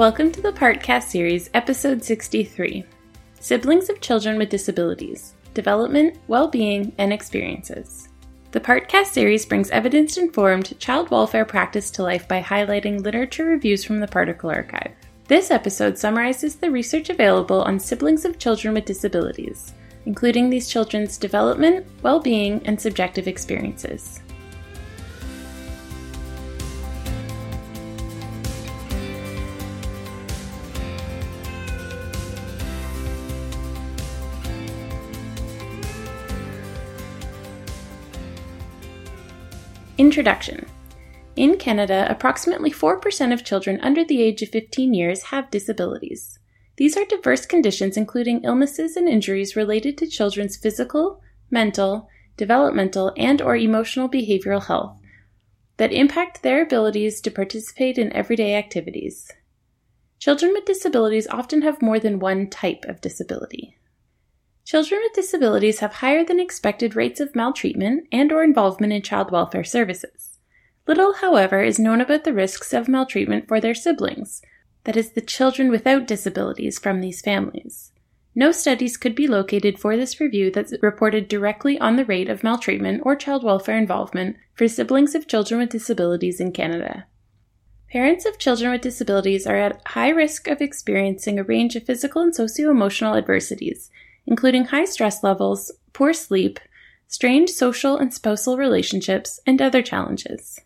Welcome 0.00 0.32
to 0.32 0.40
the 0.40 0.52
Partcast 0.52 1.10
series, 1.10 1.50
episode 1.52 2.02
63 2.02 2.86
Siblings 3.38 3.90
of 3.90 4.00
Children 4.00 4.38
with 4.38 4.48
Disabilities 4.48 5.34
Development, 5.52 6.16
Well-Being, 6.26 6.94
and 6.96 7.12
Experiences. 7.12 8.08
The 8.52 8.60
Partcast 8.60 9.08
series 9.08 9.44
brings 9.44 9.68
evidence 9.68 10.16
informed 10.16 10.80
child 10.80 11.10
welfare 11.10 11.44
practice 11.44 11.90
to 11.90 12.02
life 12.02 12.26
by 12.26 12.40
highlighting 12.40 13.04
literature 13.04 13.44
reviews 13.44 13.84
from 13.84 14.00
the 14.00 14.08
Particle 14.08 14.48
Archive. 14.48 14.92
This 15.28 15.50
episode 15.50 15.98
summarizes 15.98 16.56
the 16.56 16.70
research 16.70 17.10
available 17.10 17.60
on 17.60 17.78
siblings 17.78 18.24
of 18.24 18.38
children 18.38 18.72
with 18.72 18.86
disabilities, 18.86 19.74
including 20.06 20.48
these 20.48 20.70
children's 20.70 21.18
development, 21.18 21.86
well 22.02 22.20
being, 22.20 22.62
and 22.64 22.80
subjective 22.80 23.28
experiences. 23.28 24.19
Introduction 40.00 40.64
In 41.36 41.58
Canada, 41.58 42.06
approximately 42.08 42.70
4% 42.70 43.34
of 43.34 43.44
children 43.44 43.78
under 43.82 44.02
the 44.02 44.22
age 44.22 44.40
of 44.40 44.48
15 44.48 44.94
years 44.94 45.24
have 45.24 45.50
disabilities. 45.50 46.38
These 46.78 46.96
are 46.96 47.04
diverse 47.04 47.44
conditions 47.44 47.98
including 47.98 48.42
illnesses 48.42 48.96
and 48.96 49.06
injuries 49.06 49.56
related 49.56 49.98
to 49.98 50.06
children's 50.06 50.56
physical, 50.56 51.20
mental, 51.50 52.08
developmental, 52.38 53.12
and 53.18 53.42
or 53.42 53.56
emotional 53.56 54.08
behavioral 54.08 54.64
health 54.64 54.98
that 55.76 55.92
impact 55.92 56.42
their 56.42 56.62
abilities 56.62 57.20
to 57.20 57.30
participate 57.30 57.98
in 57.98 58.10
everyday 58.14 58.54
activities. 58.54 59.30
Children 60.18 60.54
with 60.54 60.64
disabilities 60.64 61.26
often 61.26 61.60
have 61.60 61.82
more 61.82 62.00
than 62.00 62.20
one 62.20 62.48
type 62.48 62.86
of 62.88 63.02
disability. 63.02 63.76
Children 64.70 65.00
with 65.02 65.14
disabilities 65.14 65.80
have 65.80 65.94
higher 65.94 66.24
than 66.24 66.38
expected 66.38 66.94
rates 66.94 67.18
of 67.18 67.34
maltreatment 67.34 68.06
and 68.12 68.30
or 68.30 68.44
involvement 68.44 68.92
in 68.92 69.02
child 69.02 69.32
welfare 69.32 69.64
services. 69.64 70.38
Little, 70.86 71.14
however, 71.14 71.60
is 71.60 71.80
known 71.80 72.00
about 72.00 72.22
the 72.22 72.32
risks 72.32 72.72
of 72.72 72.86
maltreatment 72.86 73.48
for 73.48 73.60
their 73.60 73.74
siblings, 73.74 74.42
that 74.84 74.96
is, 74.96 75.10
the 75.10 75.22
children 75.22 75.70
without 75.70 76.06
disabilities 76.06 76.78
from 76.78 77.00
these 77.00 77.20
families. 77.20 77.90
No 78.36 78.52
studies 78.52 78.96
could 78.96 79.16
be 79.16 79.26
located 79.26 79.76
for 79.76 79.96
this 79.96 80.20
review 80.20 80.52
that 80.52 80.70
reported 80.80 81.26
directly 81.26 81.76
on 81.80 81.96
the 81.96 82.04
rate 82.04 82.28
of 82.28 82.44
maltreatment 82.44 83.02
or 83.04 83.16
child 83.16 83.42
welfare 83.42 83.76
involvement 83.76 84.36
for 84.54 84.68
siblings 84.68 85.16
of 85.16 85.26
children 85.26 85.58
with 85.58 85.70
disabilities 85.70 86.38
in 86.38 86.52
Canada. 86.52 87.06
Parents 87.90 88.24
of 88.24 88.38
children 88.38 88.70
with 88.70 88.82
disabilities 88.82 89.48
are 89.48 89.56
at 89.56 89.82
high 89.84 90.10
risk 90.10 90.46
of 90.46 90.60
experiencing 90.60 91.40
a 91.40 91.42
range 91.42 91.74
of 91.74 91.82
physical 91.82 92.22
and 92.22 92.32
socio 92.32 92.70
emotional 92.70 93.16
adversities, 93.16 93.90
including 94.26 94.66
high 94.66 94.84
stress 94.84 95.22
levels, 95.22 95.72
poor 95.92 96.12
sleep, 96.12 96.58
strained 97.08 97.50
social 97.50 97.96
and 97.96 98.14
spousal 98.14 98.56
relationships, 98.56 99.40
and 99.46 99.60
other 99.60 99.82
challenges. 99.82 100.60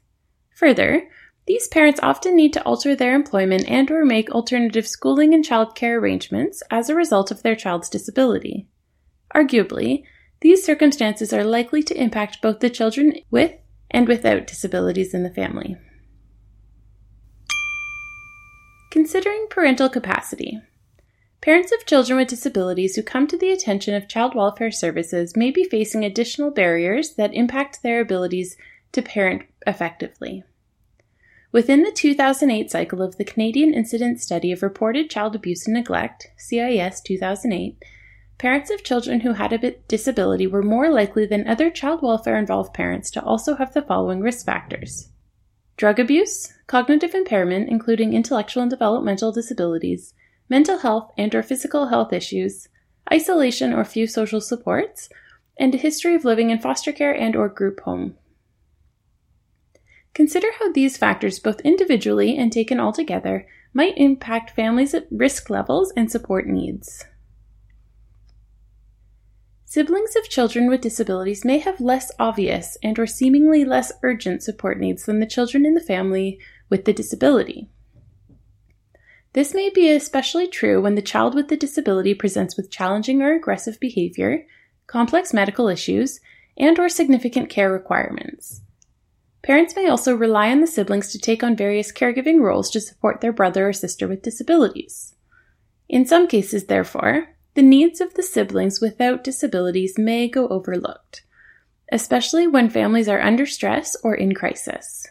Further, 0.57 1.09
these 1.47 1.69
parents 1.69 2.01
often 2.03 2.37
need 2.37 2.53
to 2.55 2.63
alter 2.63 2.95
their 2.95 3.15
employment 3.15 3.69
and 3.69 3.91
or 3.91 4.05
make 4.05 4.31
alternative 4.31 4.87
schooling 4.87 5.35
and 5.35 5.45
childcare 5.45 5.99
arrangements 5.99 6.63
as 6.71 6.89
a 6.89 6.95
result 6.95 7.31
of 7.31 7.43
their 7.43 7.57
child's 7.57 7.89
disability. 7.89 8.67
Arguably, 9.35 10.05
these 10.41 10.65
circumstances 10.65 11.33
are 11.33 11.45
likely 11.45 11.83
to 11.83 12.01
impact 12.01 12.43
both 12.43 12.61
the 12.61 12.71
children 12.71 13.15
with 13.31 13.53
and 13.91 14.09
without 14.09 14.47
disabilities 14.47 15.15
in 15.15 15.23
the 15.23 15.31
family. 15.31 15.77
Considering 18.91 19.47
parental 19.51 19.89
capacity. 19.89 20.61
Parents 21.45 21.73
of 21.73 21.85
children 21.85 22.19
with 22.19 22.29
disabilities 22.29 22.97
who 22.97 23.03
come 23.03 23.27
to 23.27 23.37
the 23.37 23.51
attention 23.51 23.93
of 23.93 24.09
child 24.09 24.35
welfare 24.35 24.71
services 24.71 25.37
may 25.37 25.51
be 25.51 25.63
facing 25.63 26.03
additional 26.03 26.51
barriers 26.51 27.17
that 27.17 27.35
impact 27.35 27.83
their 27.83 28.01
abilities 28.01 28.57
to 28.93 29.03
parent 29.03 29.43
effectively. 29.67 30.43
Within 31.53 31.83
the 31.83 31.93
2008 31.93 32.71
cycle 32.71 33.03
of 33.03 33.19
the 33.19 33.27
Canadian 33.27 33.75
Incident 33.75 34.23
Study 34.23 34.53
of 34.53 34.63
Reported 34.63 35.11
Child 35.11 35.37
Abuse 35.37 35.67
and 35.67 35.75
Neglect, 35.75 36.29
CIS 36.39 37.03
2008, 37.03 37.77
parents 38.39 38.71
of 38.71 38.83
children 38.83 39.21
who 39.21 39.35
had 39.35 39.53
a 39.53 39.73
disability 39.87 40.47
were 40.47 40.63
more 40.63 40.89
likely 40.89 41.27
than 41.27 41.47
other 41.47 41.69
child 41.69 42.01
welfare 42.01 42.39
involved 42.39 42.73
parents 42.73 43.11
to 43.11 43.23
also 43.23 43.57
have 43.57 43.75
the 43.75 43.83
following 43.83 44.21
risk 44.21 44.47
factors 44.47 45.11
drug 45.77 46.01
abuse, 46.01 46.55
cognitive 46.69 47.15
impairment, 47.15 47.69
including 47.69 48.15
intellectual 48.15 48.63
and 48.63 48.71
developmental 48.71 49.31
disabilities, 49.31 50.15
mental 50.49 50.79
health 50.79 51.13
and 51.17 51.35
or 51.35 51.43
physical 51.43 51.89
health 51.89 52.13
issues, 52.13 52.69
isolation 53.13 53.73
or 53.73 53.85
few 53.85 54.07
social 54.07 54.41
supports, 54.41 55.09
and 55.59 55.75
a 55.75 55.79
history 55.79 56.15
of 56.15 56.25
living 56.25 56.51
in 56.51 56.59
foster 56.59 56.93
care 56.93 57.13
and 57.13 57.37
or 57.37 57.49
group 57.49 57.81
home. 57.81 58.17
Consider 60.15 60.49
how 60.59 60.71
these 60.73 60.97
factors 60.97 61.41
both 61.41 61.61
individually 61.61 62.37
and 62.37 62.53
taken 62.53 62.79
all 62.79 62.93
together 62.93 63.47
might 63.73 63.99
impact 63.99 64.55
families 64.55 64.95
at 64.95 65.09
risk 65.11 65.51
levels 65.51 65.93
and 65.97 66.11
support 66.11 66.47
needs. 66.47 67.05
Siblings 69.65 70.15
of 70.15 70.29
children 70.29 70.69
with 70.69 70.81
disabilities 70.81 71.45
may 71.45 71.59
have 71.59 71.81
less 71.81 72.13
obvious 72.21 72.79
and 72.81 72.97
or 72.97 73.09
seemingly 73.09 73.65
less 73.65 73.91
urgent 74.05 74.41
support 74.41 74.79
needs 74.79 75.05
than 75.05 75.19
the 75.19 75.27
children 75.27 75.67
in 75.67 75.75
the 75.75 75.81
family 75.81 76.39
with 76.71 76.85
the 76.85 76.93
disability. 76.93 77.69
This 79.35 79.53
may 79.53 79.69
be 79.69 79.91
especially 79.91 80.47
true 80.47 80.81
when 80.81 80.95
the 80.95 81.03
child 81.03 81.35
with 81.35 81.49
the 81.49 81.57
disability 81.57 82.15
presents 82.15 82.57
with 82.57 82.71
challenging 82.71 83.21
or 83.21 83.35
aggressive 83.35 83.81
behavior, 83.81 84.47
complex 84.87 85.35
medical 85.35 85.69
issues, 85.69 86.21
and 86.57 86.79
or 86.79 86.89
significant 86.89 87.51
care 87.51 87.73
requirements. 87.73 88.63
Parents 89.43 89.75
may 89.75 89.89
also 89.89 90.15
rely 90.15 90.53
on 90.53 90.61
the 90.61 90.69
siblings 90.69 91.11
to 91.11 91.19
take 91.19 91.43
on 91.43 91.57
various 91.57 91.93
caregiving 91.93 92.41
roles 92.41 92.71
to 92.71 92.81
support 92.81 93.21
their 93.21 93.33
brother 93.33 93.69
or 93.69 93.73
sister 93.73 94.07
with 94.07 94.23
disabilities. 94.23 95.15
In 95.89 96.07
some 96.07 96.29
cases, 96.29 96.67
therefore, 96.67 97.27
the 97.55 97.63
needs 97.63 98.01
of 98.01 98.15
the 98.15 98.23
siblings 98.23 98.81
without 98.81 99.25
disabilities 99.25 99.99
may 99.99 100.29
go 100.29 100.47
overlooked, 100.47 101.25
especially 101.91 102.47
when 102.47 102.71
families 102.71 103.09
are 103.09 103.21
under 103.21 103.47
stress 103.47 103.97
or 104.05 104.15
in 104.15 104.33
crisis. 104.33 105.09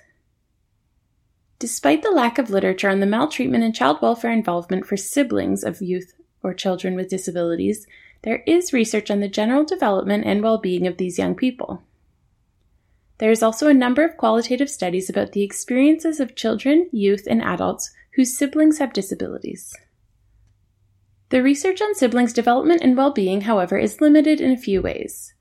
Despite 1.64 2.02
the 2.02 2.12
lack 2.12 2.40
of 2.40 2.50
literature 2.50 2.90
on 2.90 3.00
the 3.00 3.06
maltreatment 3.06 3.64
and 3.64 3.74
child 3.74 4.02
welfare 4.02 4.34
involvement 4.34 4.86
for 4.86 4.98
siblings 4.98 5.64
of 5.64 5.82
youth 5.82 6.14
or 6.44 6.54
children 6.54 6.94
with 6.94 7.08
disabilities, 7.08 7.88
there 8.24 8.44
is 8.46 8.74
research 8.74 9.10
on 9.10 9.22
the 9.22 9.30
general 9.30 9.64
development 9.64 10.26
and 10.26 10.44
well 10.44 10.58
being 10.58 10.86
of 10.88 10.98
these 10.98 11.18
young 11.18 11.36
people. 11.36 11.82
There 13.20 13.32
is 13.32 13.42
also 13.42 13.70
a 13.70 13.74
number 13.74 14.04
of 14.04 14.18
qualitative 14.18 14.70
studies 14.70 15.10
about 15.10 15.32
the 15.32 15.42
experiences 15.42 16.20
of 16.20 16.36
children, 16.36 16.90
youth, 16.92 17.26
and 17.30 17.42
adults 17.42 17.92
whose 18.16 18.38
siblings 18.38 18.80
have 18.80 18.92
disabilities. 18.92 19.74
The 21.30 21.42
research 21.42 21.82
on 21.82 21.96
siblings' 21.96 22.34
development 22.34 22.82
and 22.84 22.98
well 22.98 23.12
being, 23.12 23.40
however, 23.40 23.78
is 23.78 24.02
limited 24.02 24.42
in 24.42 24.52
a 24.52 24.58
few 24.58 24.82
ways. 24.82 25.34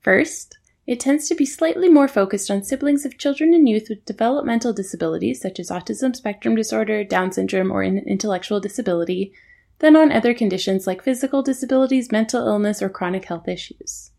First, 0.00 0.58
it 0.86 1.00
tends 1.00 1.28
to 1.28 1.34
be 1.34 1.46
slightly 1.46 1.88
more 1.88 2.08
focused 2.08 2.50
on 2.50 2.62
siblings 2.62 3.06
of 3.06 3.16
children 3.16 3.54
and 3.54 3.68
youth 3.68 3.86
with 3.88 4.04
developmental 4.04 4.72
disabilities, 4.72 5.40
such 5.40 5.58
as 5.58 5.70
autism 5.70 6.14
spectrum 6.14 6.54
disorder, 6.54 7.04
Down 7.04 7.32
syndrome, 7.32 7.70
or 7.70 7.82
intellectual 7.82 8.60
disability, 8.60 9.32
than 9.78 9.96
on 9.96 10.12
other 10.12 10.34
conditions 10.34 10.86
like 10.86 11.02
physical 11.02 11.42
disabilities, 11.42 12.12
mental 12.12 12.46
illness, 12.46 12.82
or 12.82 12.88
chronic 12.88 13.24
health 13.24 13.48
issues. 13.48 14.10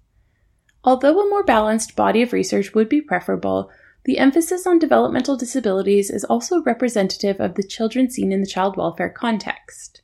Although 0.84 1.20
a 1.20 1.30
more 1.30 1.44
balanced 1.44 1.96
body 1.96 2.22
of 2.22 2.34
research 2.34 2.74
would 2.74 2.90
be 2.90 3.02
preferable, 3.02 3.70
the 4.06 4.18
emphasis 4.20 4.68
on 4.68 4.78
developmental 4.78 5.36
disabilities 5.36 6.12
is 6.12 6.24
also 6.26 6.62
representative 6.62 7.40
of 7.40 7.56
the 7.56 7.64
children 7.64 8.10
seen 8.10 8.32
in 8.32 8.42
the 8.42 8.48
child 8.48 8.78
welfare 8.78 9.10
context. 9.10 10.02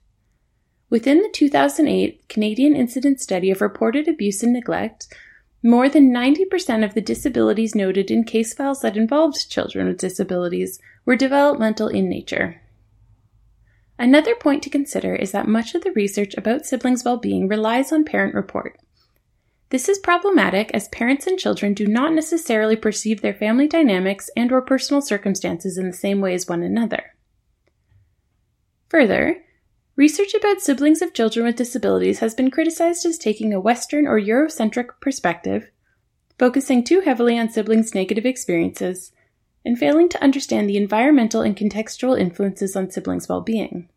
Within 0.89 1.21
the 1.21 1.29
2008 1.33 2.27
Canadian 2.27 2.75
Incident 2.75 3.21
Study 3.21 3.51
of 3.51 3.61
Reported 3.61 4.07
Abuse 4.07 4.41
and 4.43 4.53
Neglect, 4.53 5.07
more 5.63 5.87
than 5.87 6.11
90% 6.11 6.83
of 6.83 6.93
the 6.93 7.01
disabilities 7.01 7.75
noted 7.75 8.09
in 8.09 8.23
case 8.23 8.53
files 8.53 8.81
that 8.81 8.97
involved 8.97 9.49
children 9.49 9.87
with 9.87 9.97
disabilities 9.97 10.79
were 11.05 11.15
developmental 11.15 11.87
in 11.87 12.09
nature. 12.09 12.61
Another 13.99 14.33
point 14.33 14.63
to 14.63 14.69
consider 14.69 15.15
is 15.15 15.31
that 15.31 15.47
much 15.47 15.75
of 15.75 15.83
the 15.83 15.91
research 15.91 16.33
about 16.35 16.65
siblings' 16.65 17.05
well 17.05 17.17
being 17.17 17.47
relies 17.47 17.91
on 17.91 18.03
parent 18.03 18.33
report. 18.33 18.79
This 19.69 19.87
is 19.87 19.99
problematic 19.99 20.71
as 20.73 20.89
parents 20.89 21.27
and 21.27 21.37
children 21.37 21.73
do 21.73 21.85
not 21.85 22.11
necessarily 22.11 22.75
perceive 22.75 23.21
their 23.21 23.33
family 23.33 23.67
dynamics 23.67 24.29
and 24.35 24.51
or 24.51 24.61
personal 24.61 25.01
circumstances 25.01 25.77
in 25.77 25.85
the 25.85 25.93
same 25.93 26.19
way 26.19 26.33
as 26.33 26.47
one 26.47 26.63
another. 26.63 27.13
Further, 28.89 29.43
Research 29.97 30.33
about 30.33 30.61
siblings 30.61 31.01
of 31.01 31.13
children 31.13 31.45
with 31.45 31.57
disabilities 31.57 32.19
has 32.19 32.33
been 32.33 32.49
criticized 32.49 33.05
as 33.05 33.17
taking 33.17 33.53
a 33.53 33.59
Western 33.59 34.07
or 34.07 34.19
Eurocentric 34.19 34.87
perspective, 35.01 35.69
focusing 36.39 36.83
too 36.83 37.01
heavily 37.01 37.37
on 37.37 37.49
siblings' 37.49 37.93
negative 37.93 38.25
experiences, 38.25 39.11
and 39.65 39.77
failing 39.77 40.07
to 40.09 40.23
understand 40.23 40.69
the 40.69 40.77
environmental 40.77 41.41
and 41.41 41.57
contextual 41.57 42.19
influences 42.19 42.75
on 42.75 42.89
siblings' 42.89 43.27
well 43.27 43.41
being. 43.41 43.89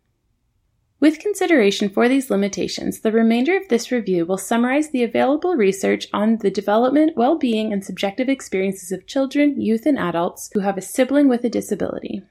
With 0.98 1.20
consideration 1.20 1.88
for 1.88 2.08
these 2.08 2.30
limitations, 2.30 3.00
the 3.00 3.12
remainder 3.12 3.56
of 3.56 3.68
this 3.68 3.92
review 3.92 4.26
will 4.26 4.38
summarize 4.38 4.90
the 4.90 5.04
available 5.04 5.54
research 5.54 6.08
on 6.12 6.38
the 6.38 6.50
development, 6.50 7.16
well 7.16 7.38
being, 7.38 7.72
and 7.72 7.84
subjective 7.84 8.28
experiences 8.28 8.90
of 8.90 9.06
children, 9.06 9.60
youth, 9.60 9.86
and 9.86 9.98
adults 9.98 10.50
who 10.54 10.60
have 10.60 10.76
a 10.76 10.82
sibling 10.82 11.28
with 11.28 11.44
a 11.44 11.48
disability. 11.48 12.22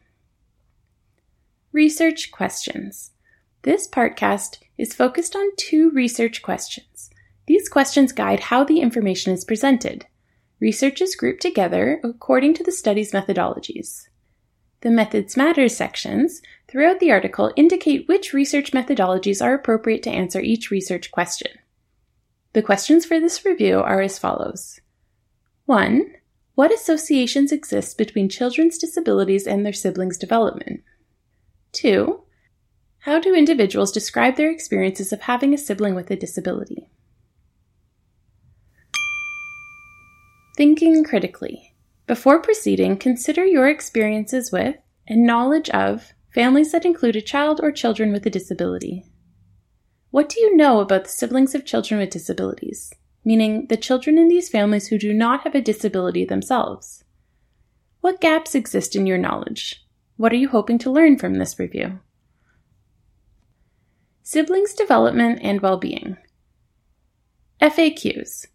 Research 1.72 2.30
questions. 2.30 3.13
This 3.64 3.88
partcast 3.88 4.58
is 4.78 4.94
focused 4.94 5.38
on 5.38 5.56
two 5.56 5.90
research 5.92 6.42
questions. 6.42 7.10
These 7.48 7.70
questions 7.70 8.12
guide 8.12 8.42
how 8.42 8.66
the 8.66 8.82
information 8.82 9.32
is 9.32 9.46
presented. 9.46 10.06
Research 10.60 11.02
is 11.02 11.16
grouped 11.16 11.42
together 11.42 12.02
according 12.04 12.56
to 12.56 12.64
the 12.64 12.74
study's 12.74 13.14
methodologies. 13.14 14.08
The 14.82 14.92
Methods 14.92 15.38
Matter 15.38 15.70
sections 15.70 16.42
throughout 16.68 17.00
the 17.00 17.12
article 17.12 17.54
indicate 17.56 18.06
which 18.10 18.34
research 18.34 18.74
methodologies 18.74 19.42
are 19.42 19.54
appropriate 19.54 20.04
to 20.04 20.10
answer 20.10 20.42
each 20.42 20.70
research 20.70 21.10
question. 21.12 21.52
The 22.52 22.62
questions 22.62 23.06
for 23.06 23.18
this 23.18 23.46
review 23.46 23.80
are 23.80 24.02
as 24.02 24.20
follows 24.20 24.82
1. 25.68 26.14
What 26.56 26.74
associations 26.74 27.54
exist 27.54 27.98
between 27.98 28.28
children's 28.28 28.78
disabilities 28.78 29.48
and 29.48 29.66
their 29.66 29.72
siblings' 29.72 30.18
development? 30.18 30.84
2. 31.72 32.23
How 33.04 33.20
do 33.20 33.36
individuals 33.36 33.92
describe 33.92 34.38
their 34.38 34.50
experiences 34.50 35.12
of 35.12 35.24
having 35.24 35.54
a 35.54 35.58
sibling 35.58 35.94
with 35.94 36.10
a 36.10 36.16
disability? 36.16 36.88
Thinking 40.56 41.04
critically. 41.04 41.76
Before 42.08 42.42
proceeding, 42.42 42.96
consider 42.96 43.46
your 43.46 43.68
experiences 43.68 44.54
with 44.54 44.78
and 45.06 45.26
knowledge 45.26 45.70
of 45.72 46.14
families 46.34 46.72
that 46.72 46.86
include 46.86 47.18
a 47.18 47.22
child 47.22 47.60
or 47.62 47.74
children 47.74 48.14
with 48.14 48.26
a 48.26 48.30
disability. 48.30 49.04
What 50.12 50.30
do 50.30 50.40
you 50.40 50.56
know 50.56 50.80
about 50.80 51.04
the 51.04 51.10
siblings 51.10 51.54
of 51.54 51.66
children 51.66 52.00
with 52.00 52.10
disabilities, 52.10 52.94
meaning 53.26 53.68
the 53.68 53.76
children 53.76 54.18
in 54.18 54.30
these 54.30 54.48
families 54.48 54.88
who 54.88 54.98
do 54.98 55.14
not 55.14 55.42
have 55.42 55.56
a 55.56 55.62
disability 55.62 56.24
themselves? 56.24 57.04
What 58.00 58.22
gaps 58.22 58.56
exist 58.56 58.96
in 58.96 59.06
your 59.06 59.18
knowledge? 59.18 59.86
What 60.16 60.32
are 60.32 60.38
you 60.38 60.48
hoping 60.48 60.78
to 60.80 60.92
learn 60.92 61.18
from 61.18 61.34
this 61.34 61.60
review? 61.60 62.00
Siblings' 64.26 64.74
development 64.74 65.40
and 65.42 65.60
well 65.60 65.76
being. 65.76 66.16
FAQs. 67.62 68.46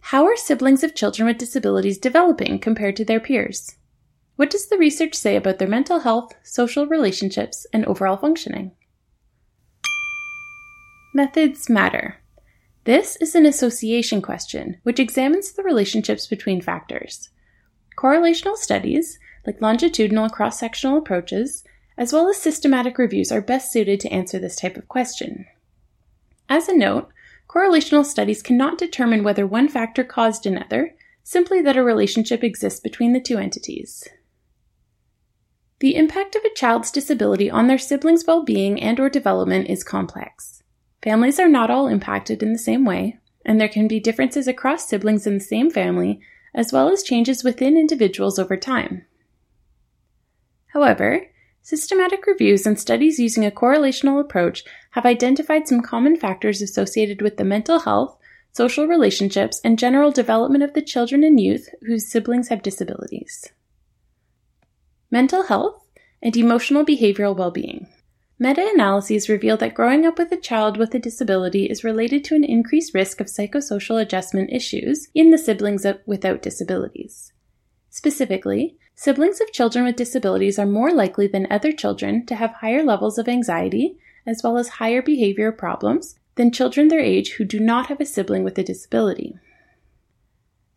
How 0.00 0.24
are 0.26 0.36
siblings 0.36 0.82
of 0.82 0.96
children 0.96 1.28
with 1.28 1.38
disabilities 1.38 1.96
developing 1.96 2.58
compared 2.58 2.96
to 2.96 3.04
their 3.04 3.20
peers? 3.20 3.76
What 4.34 4.50
does 4.50 4.66
the 4.66 4.76
research 4.76 5.14
say 5.14 5.36
about 5.36 5.60
their 5.60 5.68
mental 5.68 6.00
health, 6.00 6.34
social 6.42 6.88
relationships, 6.88 7.68
and 7.72 7.84
overall 7.84 8.16
functioning? 8.16 8.72
Methods 11.14 11.70
matter. 11.70 12.16
This 12.82 13.14
is 13.16 13.36
an 13.36 13.46
association 13.46 14.22
question, 14.22 14.78
which 14.82 14.98
examines 14.98 15.52
the 15.52 15.62
relationships 15.62 16.26
between 16.26 16.60
factors. 16.60 17.30
Correlational 17.96 18.56
studies, 18.56 19.20
like 19.46 19.62
longitudinal 19.62 20.30
cross 20.30 20.58
sectional 20.58 20.98
approaches, 20.98 21.62
as 22.02 22.12
well 22.12 22.28
as 22.28 22.36
systematic 22.36 22.98
reviews, 22.98 23.30
are 23.30 23.40
best 23.40 23.70
suited 23.70 24.00
to 24.00 24.12
answer 24.12 24.36
this 24.40 24.56
type 24.56 24.76
of 24.76 24.88
question. 24.88 25.46
As 26.48 26.68
a 26.68 26.76
note, 26.76 27.12
Correlational 27.48 28.04
studies 28.04 28.42
cannot 28.42 28.76
determine 28.76 29.22
whether 29.22 29.46
one 29.46 29.68
factor 29.68 30.02
caused 30.02 30.46
another, 30.46 30.96
simply 31.22 31.60
that 31.60 31.76
a 31.76 31.84
relationship 31.84 32.42
exists 32.42 32.80
between 32.80 33.12
the 33.12 33.20
two 33.20 33.38
entities. 33.38 34.08
The 35.78 35.94
impact 35.94 36.34
of 36.34 36.42
a 36.44 36.54
child's 36.56 36.90
disability 36.90 37.48
on 37.48 37.68
their 37.68 37.78
siblings' 37.78 38.24
well-being 38.26 38.82
and 38.82 38.98
or 38.98 39.08
development 39.08 39.68
is 39.68 39.84
complex. 39.84 40.64
Families 41.02 41.38
are 41.38 41.48
not 41.48 41.70
all 41.70 41.86
impacted 41.86 42.42
in 42.42 42.52
the 42.52 42.58
same 42.58 42.84
way, 42.84 43.18
and 43.44 43.60
there 43.60 43.68
can 43.68 43.86
be 43.86 44.00
differences 44.00 44.48
across 44.48 44.88
siblings 44.88 45.24
in 45.24 45.34
the 45.34 45.40
same 45.40 45.70
family, 45.70 46.20
as 46.52 46.72
well 46.72 46.90
as 46.90 47.04
changes 47.04 47.44
within 47.44 47.76
individuals 47.76 48.40
over 48.40 48.56
time. 48.56 49.04
However, 50.68 51.28
Systematic 51.64 52.26
reviews 52.26 52.66
and 52.66 52.78
studies 52.78 53.20
using 53.20 53.46
a 53.46 53.50
correlational 53.50 54.20
approach 54.20 54.64
have 54.90 55.06
identified 55.06 55.68
some 55.68 55.80
common 55.80 56.16
factors 56.16 56.60
associated 56.60 57.22
with 57.22 57.36
the 57.36 57.44
mental 57.44 57.80
health, 57.80 58.18
social 58.50 58.86
relationships, 58.86 59.60
and 59.62 59.78
general 59.78 60.10
development 60.10 60.64
of 60.64 60.74
the 60.74 60.82
children 60.82 61.22
and 61.22 61.40
youth 61.40 61.68
whose 61.86 62.10
siblings 62.10 62.48
have 62.48 62.62
disabilities. 62.62 63.52
Mental 65.10 65.44
health 65.44 65.88
and 66.20 66.36
emotional 66.36 66.84
behavioral 66.84 67.36
well 67.36 67.52
being. 67.52 67.86
Meta 68.40 68.68
analyses 68.74 69.28
reveal 69.28 69.56
that 69.58 69.74
growing 69.74 70.04
up 70.04 70.18
with 70.18 70.32
a 70.32 70.36
child 70.36 70.76
with 70.76 70.92
a 70.96 70.98
disability 70.98 71.66
is 71.66 71.84
related 71.84 72.24
to 72.24 72.34
an 72.34 72.42
increased 72.42 72.92
risk 72.92 73.20
of 73.20 73.28
psychosocial 73.28 74.02
adjustment 74.02 74.50
issues 74.52 75.08
in 75.14 75.30
the 75.30 75.38
siblings 75.38 75.86
without 76.06 76.42
disabilities. 76.42 77.32
Specifically, 77.88 78.76
Siblings 78.94 79.40
of 79.40 79.52
children 79.52 79.84
with 79.84 79.96
disabilities 79.96 80.58
are 80.58 80.66
more 80.66 80.92
likely 80.92 81.26
than 81.26 81.46
other 81.50 81.72
children 81.72 82.24
to 82.26 82.34
have 82.36 82.52
higher 82.54 82.82
levels 82.82 83.18
of 83.18 83.28
anxiety, 83.28 83.96
as 84.26 84.42
well 84.44 84.56
as 84.56 84.68
higher 84.68 85.02
behavior 85.02 85.50
problems, 85.50 86.18
than 86.36 86.50
children 86.50 86.88
their 86.88 87.00
age 87.00 87.32
who 87.32 87.44
do 87.44 87.58
not 87.58 87.86
have 87.86 88.00
a 88.00 88.06
sibling 88.06 88.44
with 88.44 88.56
a 88.58 88.62
disability. 88.62 89.34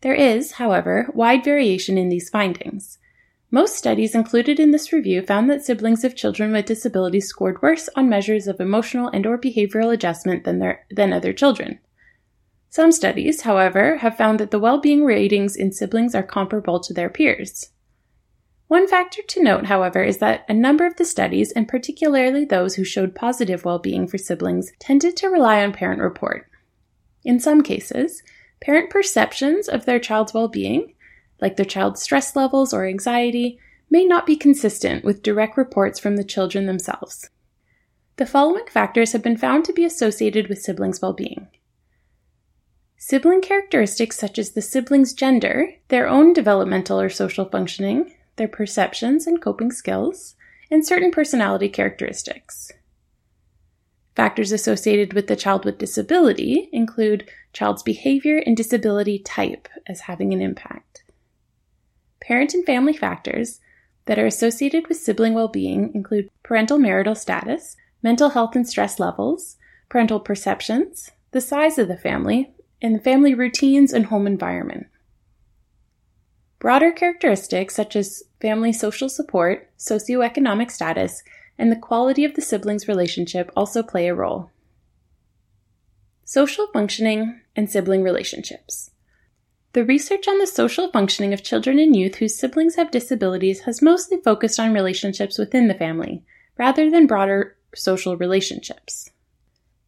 There 0.00 0.14
is, 0.14 0.52
however, 0.52 1.10
wide 1.14 1.44
variation 1.44 1.96
in 1.96 2.08
these 2.08 2.28
findings. 2.28 2.98
Most 3.50 3.76
studies 3.76 4.14
included 4.14 4.58
in 4.58 4.72
this 4.72 4.92
review 4.92 5.22
found 5.22 5.48
that 5.48 5.64
siblings 5.64 6.04
of 6.04 6.16
children 6.16 6.52
with 6.52 6.66
disabilities 6.66 7.28
scored 7.28 7.62
worse 7.62 7.88
on 7.94 8.08
measures 8.08 8.48
of 8.48 8.60
emotional 8.60 9.08
and 9.08 9.24
or 9.24 9.38
behavioral 9.38 9.92
adjustment 9.92 10.44
than, 10.44 10.58
their, 10.58 10.84
than 10.90 11.12
other 11.12 11.32
children. 11.32 11.78
Some 12.68 12.92
studies, 12.92 13.42
however, 13.42 13.98
have 13.98 14.16
found 14.16 14.40
that 14.40 14.50
the 14.50 14.58
well-being 14.58 15.04
ratings 15.04 15.56
in 15.56 15.72
siblings 15.72 16.14
are 16.14 16.22
comparable 16.22 16.80
to 16.80 16.92
their 16.92 17.08
peers. 17.08 17.70
One 18.68 18.88
factor 18.88 19.22
to 19.22 19.42
note, 19.42 19.66
however, 19.66 20.02
is 20.02 20.18
that 20.18 20.44
a 20.48 20.54
number 20.54 20.86
of 20.86 20.96
the 20.96 21.04
studies, 21.04 21.52
and 21.52 21.68
particularly 21.68 22.44
those 22.44 22.74
who 22.74 22.84
showed 22.84 23.14
positive 23.14 23.64
well 23.64 23.78
being 23.78 24.08
for 24.08 24.18
siblings, 24.18 24.72
tended 24.80 25.16
to 25.18 25.28
rely 25.28 25.62
on 25.62 25.72
parent 25.72 26.00
report. 26.00 26.48
In 27.24 27.38
some 27.38 27.62
cases, 27.62 28.22
parent 28.60 28.90
perceptions 28.90 29.68
of 29.68 29.84
their 29.84 30.00
child's 30.00 30.34
well 30.34 30.48
being, 30.48 30.94
like 31.40 31.56
their 31.56 31.64
child's 31.64 32.02
stress 32.02 32.34
levels 32.34 32.74
or 32.74 32.86
anxiety, 32.86 33.60
may 33.88 34.04
not 34.04 34.26
be 34.26 34.34
consistent 34.34 35.04
with 35.04 35.22
direct 35.22 35.56
reports 35.56 36.00
from 36.00 36.16
the 36.16 36.24
children 36.24 36.66
themselves. 36.66 37.30
The 38.16 38.26
following 38.26 38.66
factors 38.68 39.12
have 39.12 39.22
been 39.22 39.36
found 39.36 39.64
to 39.66 39.72
be 39.72 39.84
associated 39.84 40.48
with 40.48 40.62
siblings' 40.62 41.00
well 41.00 41.12
being. 41.12 41.46
Sibling 42.96 43.42
characteristics 43.42 44.18
such 44.18 44.38
as 44.38 44.52
the 44.52 44.62
sibling's 44.62 45.12
gender, 45.12 45.74
their 45.88 46.08
own 46.08 46.32
developmental 46.32 46.98
or 46.98 47.10
social 47.10 47.44
functioning, 47.44 48.12
their 48.36 48.48
perceptions 48.48 49.26
and 49.26 49.40
coping 49.40 49.72
skills, 49.72 50.34
and 50.70 50.86
certain 50.86 51.10
personality 51.10 51.68
characteristics. 51.68 52.72
Factors 54.14 54.50
associated 54.50 55.12
with 55.12 55.26
the 55.26 55.36
child 55.36 55.64
with 55.64 55.78
disability 55.78 56.70
include 56.72 57.28
child's 57.52 57.82
behavior 57.82 58.42
and 58.44 58.56
disability 58.56 59.18
type 59.18 59.68
as 59.86 60.00
having 60.00 60.32
an 60.32 60.40
impact. 60.40 61.04
Parent 62.20 62.54
and 62.54 62.64
family 62.64 62.94
factors 62.94 63.60
that 64.06 64.18
are 64.18 64.26
associated 64.26 64.88
with 64.88 64.96
sibling 64.96 65.34
well 65.34 65.48
being 65.48 65.94
include 65.94 66.30
parental 66.42 66.78
marital 66.78 67.14
status, 67.14 67.76
mental 68.02 68.30
health 68.30 68.56
and 68.56 68.66
stress 68.66 68.98
levels, 68.98 69.56
parental 69.88 70.18
perceptions, 70.18 71.10
the 71.32 71.40
size 71.40 71.78
of 71.78 71.88
the 71.88 71.96
family, 71.96 72.50
and 72.80 72.94
the 72.94 73.00
family 73.00 73.34
routines 73.34 73.92
and 73.92 74.06
home 74.06 74.26
environment. 74.26 74.86
Broader 76.66 76.90
characteristics 76.90 77.76
such 77.76 77.94
as 77.94 78.24
family 78.40 78.72
social 78.72 79.08
support, 79.08 79.70
socioeconomic 79.78 80.72
status, 80.72 81.22
and 81.56 81.70
the 81.70 81.76
quality 81.76 82.24
of 82.24 82.34
the 82.34 82.42
siblings' 82.42 82.88
relationship 82.88 83.52
also 83.54 83.84
play 83.84 84.08
a 84.08 84.14
role. 84.16 84.50
Social 86.24 86.66
functioning 86.72 87.40
and 87.54 87.70
sibling 87.70 88.02
relationships. 88.02 88.90
The 89.74 89.84
research 89.84 90.26
on 90.26 90.38
the 90.38 90.46
social 90.48 90.90
functioning 90.90 91.32
of 91.32 91.44
children 91.44 91.78
and 91.78 91.94
youth 91.94 92.16
whose 92.16 92.36
siblings 92.36 92.74
have 92.74 92.90
disabilities 92.90 93.60
has 93.60 93.80
mostly 93.80 94.16
focused 94.16 94.58
on 94.58 94.74
relationships 94.74 95.38
within 95.38 95.68
the 95.68 95.74
family, 95.74 96.24
rather 96.58 96.90
than 96.90 97.06
broader 97.06 97.56
social 97.76 98.16
relationships. 98.16 99.08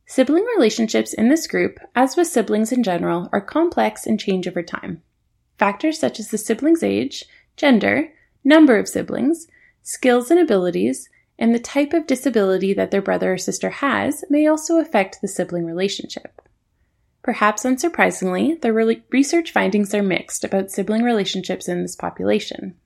Sibling 0.06 0.46
relationships 0.56 1.12
in 1.12 1.28
this 1.28 1.48
group, 1.48 1.80
as 1.96 2.16
with 2.16 2.28
siblings 2.28 2.70
in 2.70 2.84
general, 2.84 3.28
are 3.32 3.40
complex 3.40 4.06
and 4.06 4.20
change 4.20 4.46
over 4.46 4.62
time. 4.62 5.02
Factors 5.58 5.98
such 5.98 6.20
as 6.20 6.28
the 6.30 6.38
sibling's 6.38 6.82
age, 6.82 7.24
gender, 7.56 8.12
number 8.44 8.78
of 8.78 8.88
siblings, 8.88 9.48
skills 9.82 10.30
and 10.30 10.38
abilities, 10.40 11.08
and 11.38 11.54
the 11.54 11.58
type 11.58 11.92
of 11.92 12.06
disability 12.06 12.72
that 12.74 12.90
their 12.90 13.02
brother 13.02 13.34
or 13.34 13.38
sister 13.38 13.70
has 13.70 14.24
may 14.30 14.46
also 14.46 14.78
affect 14.78 15.20
the 15.20 15.28
sibling 15.28 15.66
relationship. 15.66 16.40
Perhaps 17.22 17.64
unsurprisingly, 17.64 18.60
the 18.60 18.72
re- 18.72 19.02
research 19.10 19.52
findings 19.52 19.94
are 19.94 20.02
mixed 20.02 20.44
about 20.44 20.70
sibling 20.70 21.02
relationships 21.02 21.68
in 21.68 21.82
this 21.82 21.96
population. 21.96 22.76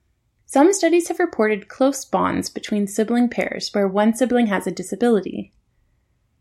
Some 0.45 0.73
studies 0.73 1.07
have 1.07 1.19
reported 1.19 1.67
close 1.67 2.05
bonds 2.05 2.49
between 2.49 2.87
sibling 2.87 3.29
pairs 3.29 3.69
where 3.73 3.87
one 3.87 4.13
sibling 4.13 4.47
has 4.47 4.67
a 4.67 4.71
disability. 4.71 5.53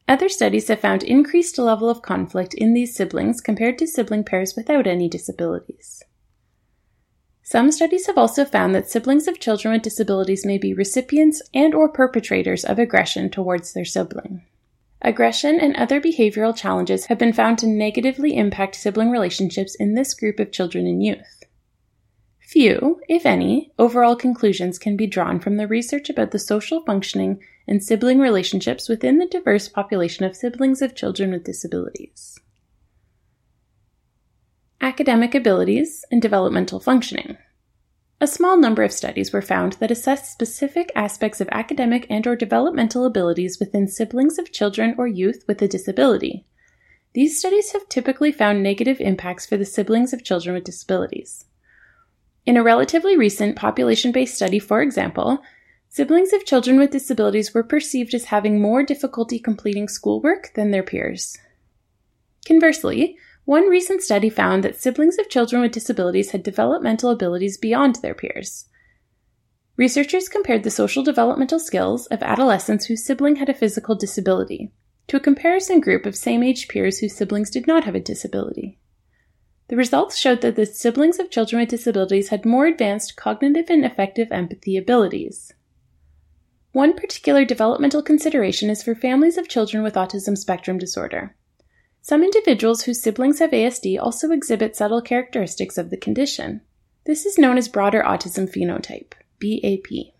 Other 0.08 0.28
studies 0.28 0.68
have 0.68 0.80
found 0.80 1.02
increased 1.02 1.58
level 1.58 1.88
of 1.88 2.02
conflict 2.02 2.54
in 2.54 2.74
these 2.74 2.94
siblings 2.94 3.40
compared 3.40 3.78
to 3.78 3.86
sibling 3.86 4.24
pairs 4.24 4.54
without 4.56 4.86
any 4.86 5.08
disabilities. 5.08 6.02
Some 7.52 7.70
studies 7.70 8.06
have 8.06 8.16
also 8.16 8.46
found 8.46 8.74
that 8.74 8.88
siblings 8.88 9.28
of 9.28 9.38
children 9.38 9.74
with 9.74 9.82
disabilities 9.82 10.46
may 10.46 10.56
be 10.56 10.72
recipients 10.72 11.42
and 11.52 11.74
or 11.74 11.86
perpetrators 11.86 12.64
of 12.64 12.78
aggression 12.78 13.28
towards 13.28 13.74
their 13.74 13.84
sibling. 13.84 14.46
Aggression 15.02 15.60
and 15.60 15.76
other 15.76 16.00
behavioral 16.00 16.56
challenges 16.56 17.04
have 17.04 17.18
been 17.18 17.34
found 17.34 17.58
to 17.58 17.66
negatively 17.66 18.38
impact 18.38 18.76
sibling 18.76 19.10
relationships 19.10 19.74
in 19.74 19.92
this 19.92 20.14
group 20.14 20.40
of 20.40 20.50
children 20.50 20.86
and 20.86 21.04
youth. 21.04 21.42
Few, 22.40 23.02
if 23.06 23.26
any, 23.26 23.70
overall 23.78 24.16
conclusions 24.16 24.78
can 24.78 24.96
be 24.96 25.06
drawn 25.06 25.38
from 25.38 25.58
the 25.58 25.68
research 25.68 26.08
about 26.08 26.30
the 26.30 26.38
social 26.38 26.82
functioning 26.86 27.38
and 27.68 27.84
sibling 27.84 28.18
relationships 28.18 28.88
within 28.88 29.18
the 29.18 29.26
diverse 29.26 29.68
population 29.68 30.24
of 30.24 30.34
siblings 30.34 30.80
of 30.80 30.94
children 30.94 31.32
with 31.32 31.44
disabilities. 31.44 32.40
Academic 34.84 35.32
abilities 35.32 36.04
and 36.10 36.20
developmental 36.20 36.80
functioning. 36.80 37.38
A 38.20 38.26
small 38.26 38.56
number 38.56 38.82
of 38.82 38.90
studies 38.90 39.32
were 39.32 39.40
found 39.40 39.74
that 39.74 39.92
assessed 39.92 40.32
specific 40.32 40.90
aspects 40.96 41.40
of 41.40 41.48
academic 41.52 42.04
and 42.10 42.26
or 42.26 42.34
developmental 42.34 43.06
abilities 43.06 43.60
within 43.60 43.86
siblings 43.86 44.40
of 44.40 44.50
children 44.50 44.96
or 44.98 45.06
youth 45.06 45.44
with 45.46 45.62
a 45.62 45.68
disability. 45.68 46.44
These 47.14 47.38
studies 47.38 47.70
have 47.70 47.88
typically 47.88 48.32
found 48.32 48.60
negative 48.60 49.00
impacts 49.00 49.46
for 49.46 49.56
the 49.56 49.64
siblings 49.64 50.12
of 50.12 50.24
children 50.24 50.54
with 50.56 50.64
disabilities. 50.64 51.44
In 52.44 52.56
a 52.56 52.62
relatively 52.64 53.16
recent 53.16 53.54
population 53.54 54.10
based 54.10 54.34
study, 54.34 54.58
for 54.58 54.82
example, 54.82 55.38
siblings 55.90 56.32
of 56.32 56.44
children 56.44 56.76
with 56.76 56.90
disabilities 56.90 57.54
were 57.54 57.62
perceived 57.62 58.14
as 58.14 58.24
having 58.24 58.60
more 58.60 58.82
difficulty 58.82 59.38
completing 59.38 59.86
schoolwork 59.86 60.50
than 60.56 60.72
their 60.72 60.82
peers. 60.82 61.38
Conversely, 62.44 63.16
one 63.44 63.68
recent 63.68 64.02
study 64.02 64.30
found 64.30 64.62
that 64.62 64.80
siblings 64.80 65.18
of 65.18 65.28
children 65.28 65.62
with 65.62 65.72
disabilities 65.72 66.30
had 66.30 66.42
developmental 66.42 67.10
abilities 67.10 67.58
beyond 67.58 67.96
their 67.96 68.14
peers. 68.14 68.66
Researchers 69.76 70.28
compared 70.28 70.62
the 70.62 70.70
social 70.70 71.02
developmental 71.02 71.58
skills 71.58 72.06
of 72.06 72.22
adolescents 72.22 72.86
whose 72.86 73.04
sibling 73.04 73.36
had 73.36 73.48
a 73.48 73.54
physical 73.54 73.94
disability 73.94 74.70
to 75.08 75.16
a 75.16 75.20
comparison 75.20 75.80
group 75.80 76.06
of 76.06 76.16
same 76.16 76.42
age 76.42 76.68
peers 76.68 76.98
whose 76.98 77.14
siblings 77.14 77.50
did 77.50 77.66
not 77.66 77.84
have 77.84 77.94
a 77.94 78.00
disability. 78.00 78.78
The 79.68 79.76
results 79.76 80.18
showed 80.18 80.42
that 80.42 80.54
the 80.54 80.66
siblings 80.66 81.18
of 81.18 81.30
children 81.30 81.60
with 81.60 81.70
disabilities 81.70 82.28
had 82.28 82.44
more 82.44 82.66
advanced 82.66 83.16
cognitive 83.16 83.66
and 83.70 83.84
affective 83.84 84.30
empathy 84.30 84.76
abilities. 84.76 85.52
One 86.72 86.94
particular 86.94 87.44
developmental 87.44 88.02
consideration 88.02 88.70
is 88.70 88.82
for 88.82 88.94
families 88.94 89.36
of 89.36 89.48
children 89.48 89.82
with 89.82 89.94
autism 89.94 90.36
spectrum 90.38 90.78
disorder. 90.78 91.34
Some 92.04 92.24
individuals 92.24 92.82
whose 92.82 93.00
siblings 93.00 93.38
have 93.38 93.52
ASD 93.52 93.96
also 93.96 94.32
exhibit 94.32 94.74
subtle 94.74 95.00
characteristics 95.00 95.78
of 95.78 95.90
the 95.90 95.96
condition. 95.96 96.60
This 97.04 97.24
is 97.24 97.38
known 97.38 97.56
as 97.56 97.68
broader 97.68 98.02
autism 98.02 98.50
phenotype, 98.50 99.12
BAP. 99.40 100.12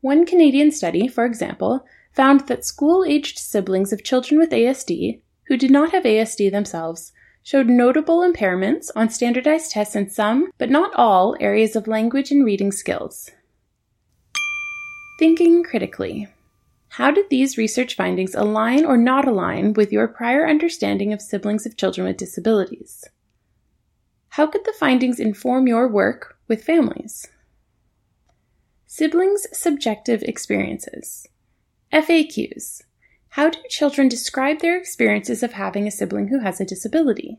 One 0.00 0.24
Canadian 0.24 0.72
study, 0.72 1.06
for 1.06 1.26
example, 1.26 1.84
found 2.14 2.46
that 2.48 2.64
school 2.64 3.04
aged 3.04 3.38
siblings 3.38 3.92
of 3.92 4.02
children 4.02 4.40
with 4.40 4.48
ASD, 4.48 5.20
who 5.48 5.58
did 5.58 5.70
not 5.70 5.92
have 5.92 6.04
ASD 6.04 6.50
themselves, 6.50 7.12
showed 7.42 7.66
notable 7.66 8.20
impairments 8.20 8.90
on 8.96 9.10
standardized 9.10 9.72
tests 9.72 9.94
in 9.94 10.08
some, 10.08 10.50
but 10.56 10.70
not 10.70 10.94
all, 10.94 11.36
areas 11.38 11.76
of 11.76 11.86
language 11.86 12.30
and 12.30 12.46
reading 12.46 12.72
skills. 12.72 13.30
Thinking 15.18 15.62
critically. 15.62 16.28
How 16.98 17.12
did 17.12 17.30
these 17.30 17.56
research 17.56 17.94
findings 17.94 18.34
align 18.34 18.84
or 18.84 18.96
not 18.96 19.28
align 19.28 19.74
with 19.74 19.92
your 19.92 20.08
prior 20.08 20.48
understanding 20.48 21.12
of 21.12 21.22
siblings 21.22 21.64
of 21.64 21.76
children 21.76 22.08
with 22.08 22.16
disabilities? 22.16 23.04
How 24.30 24.48
could 24.48 24.64
the 24.64 24.74
findings 24.80 25.20
inform 25.20 25.68
your 25.68 25.86
work 25.86 26.38
with 26.48 26.64
families? 26.64 27.28
Siblings' 28.88 29.46
subjective 29.52 30.24
experiences. 30.24 31.28
FAQs. 31.92 32.82
How 33.28 33.50
do 33.50 33.60
children 33.70 34.08
describe 34.08 34.58
their 34.58 34.76
experiences 34.76 35.44
of 35.44 35.52
having 35.52 35.86
a 35.86 35.92
sibling 35.92 36.26
who 36.26 36.40
has 36.40 36.60
a 36.60 36.64
disability? 36.64 37.38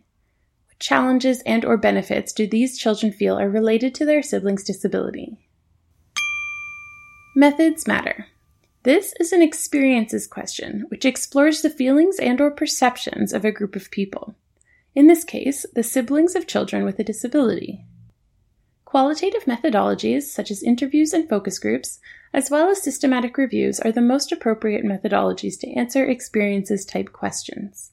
What 0.69 0.79
challenges 0.79 1.41
and 1.41 1.65
or 1.65 1.75
benefits 1.75 2.31
do 2.31 2.47
these 2.47 2.77
children 2.77 3.11
feel 3.11 3.37
are 3.37 3.49
related 3.49 3.93
to 3.95 4.05
their 4.05 4.23
sibling's 4.23 4.63
disability? 4.63 5.37
Methods 7.35 7.85
matter. 7.85 8.27
This 8.83 9.13
is 9.19 9.33
an 9.33 9.41
experiences 9.41 10.25
question 10.25 10.85
which 10.87 11.03
explores 11.03 11.61
the 11.61 11.69
feelings 11.69 12.17
and 12.17 12.39
or 12.39 12.49
perceptions 12.49 13.33
of 13.33 13.43
a 13.43 13.51
group 13.51 13.75
of 13.75 13.91
people. 13.91 14.35
In 14.95 15.07
this 15.07 15.25
case, 15.25 15.65
the 15.75 15.83
siblings 15.83 16.33
of 16.33 16.47
children 16.47 16.85
with 16.85 16.97
a 16.97 17.03
disability. 17.03 17.83
Qualitative 18.85 19.43
methodologies, 19.43 20.23
such 20.23 20.49
as 20.49 20.63
interviews 20.63 21.13
and 21.13 21.27
focus 21.27 21.59
groups, 21.59 21.99
as 22.33 22.49
well 22.49 22.69
as 22.69 22.81
systematic 22.81 23.37
reviews, 23.37 23.81
are 23.81 23.91
the 23.91 24.01
most 24.01 24.31
appropriate 24.31 24.85
methodologies 24.85 25.59
to 25.59 25.71
answer 25.73 26.05
experiences 26.05 26.85
type 26.85 27.11
questions. 27.11 27.91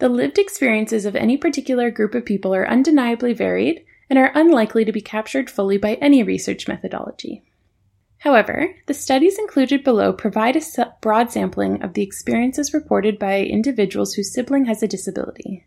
The 0.00 0.08
lived 0.08 0.38
experiences 0.38 1.06
of 1.06 1.14
any 1.14 1.36
particular 1.36 1.92
group 1.92 2.14
of 2.16 2.24
people 2.24 2.54
are 2.54 2.68
undeniably 2.68 3.34
varied 3.34 3.84
and 4.10 4.18
are 4.18 4.32
unlikely 4.34 4.84
to 4.84 4.92
be 4.92 5.00
captured 5.00 5.48
fully 5.48 5.78
by 5.78 5.94
any 5.94 6.24
research 6.24 6.66
methodology. 6.66 7.44
However, 8.18 8.74
the 8.86 8.94
studies 8.94 9.38
included 9.38 9.84
below 9.84 10.12
provide 10.12 10.56
a 10.56 10.94
broad 11.00 11.30
sampling 11.30 11.82
of 11.82 11.94
the 11.94 12.02
experiences 12.02 12.74
reported 12.74 13.18
by 13.18 13.42
individuals 13.42 14.14
whose 14.14 14.32
sibling 14.32 14.64
has 14.64 14.82
a 14.82 14.88
disability. 14.88 15.66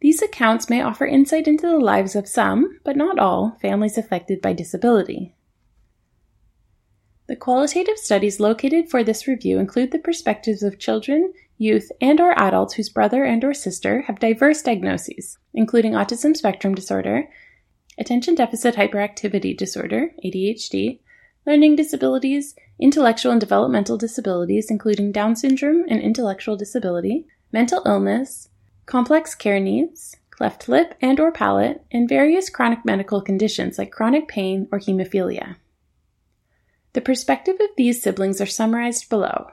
These 0.00 0.22
accounts 0.22 0.70
may 0.70 0.80
offer 0.80 1.06
insight 1.06 1.46
into 1.46 1.66
the 1.66 1.78
lives 1.78 2.14
of 2.14 2.28
some, 2.28 2.78
but 2.84 2.96
not 2.96 3.18
all, 3.18 3.58
families 3.60 3.98
affected 3.98 4.40
by 4.40 4.52
disability. 4.52 5.34
The 7.26 7.36
qualitative 7.36 7.98
studies 7.98 8.40
located 8.40 8.88
for 8.88 9.04
this 9.04 9.28
review 9.28 9.58
include 9.58 9.90
the 9.90 9.98
perspectives 9.98 10.62
of 10.62 10.78
children, 10.78 11.32
youth, 11.58 11.92
and 12.00 12.20
or 12.20 12.36
adults 12.36 12.74
whose 12.74 12.88
brother 12.88 13.24
and 13.24 13.44
or 13.44 13.52
sister 13.52 14.02
have 14.02 14.18
diverse 14.18 14.62
diagnoses, 14.62 15.38
including 15.54 15.92
autism 15.92 16.36
spectrum 16.36 16.74
disorder, 16.74 17.28
attention 18.00 18.34
deficit 18.34 18.74
hyperactivity 18.74 19.56
disorder, 19.56 20.10
ADHD, 20.24 20.98
learning 21.46 21.76
disabilities, 21.76 22.54
intellectual 22.80 23.32
and 23.32 23.40
developmental 23.40 23.98
disabilities 23.98 24.70
including 24.70 25.12
Down 25.12 25.36
syndrome 25.36 25.84
and 25.88 26.00
intellectual 26.00 26.56
disability, 26.56 27.26
mental 27.52 27.82
illness, 27.86 28.48
complex 28.86 29.34
care 29.34 29.60
needs, 29.60 30.16
cleft 30.30 30.68
lip 30.68 30.94
and 31.02 31.20
or 31.20 31.30
palate, 31.30 31.84
and 31.92 32.08
various 32.08 32.48
chronic 32.48 32.84
medical 32.84 33.20
conditions 33.20 33.78
like 33.78 33.92
chronic 33.92 34.26
pain 34.26 34.66
or 34.72 34.78
hemophilia. 34.78 35.56
The 36.94 37.00
perspective 37.00 37.56
of 37.60 37.68
these 37.76 38.02
siblings 38.02 38.40
are 38.40 38.46
summarized 38.46 39.08
below. 39.08 39.48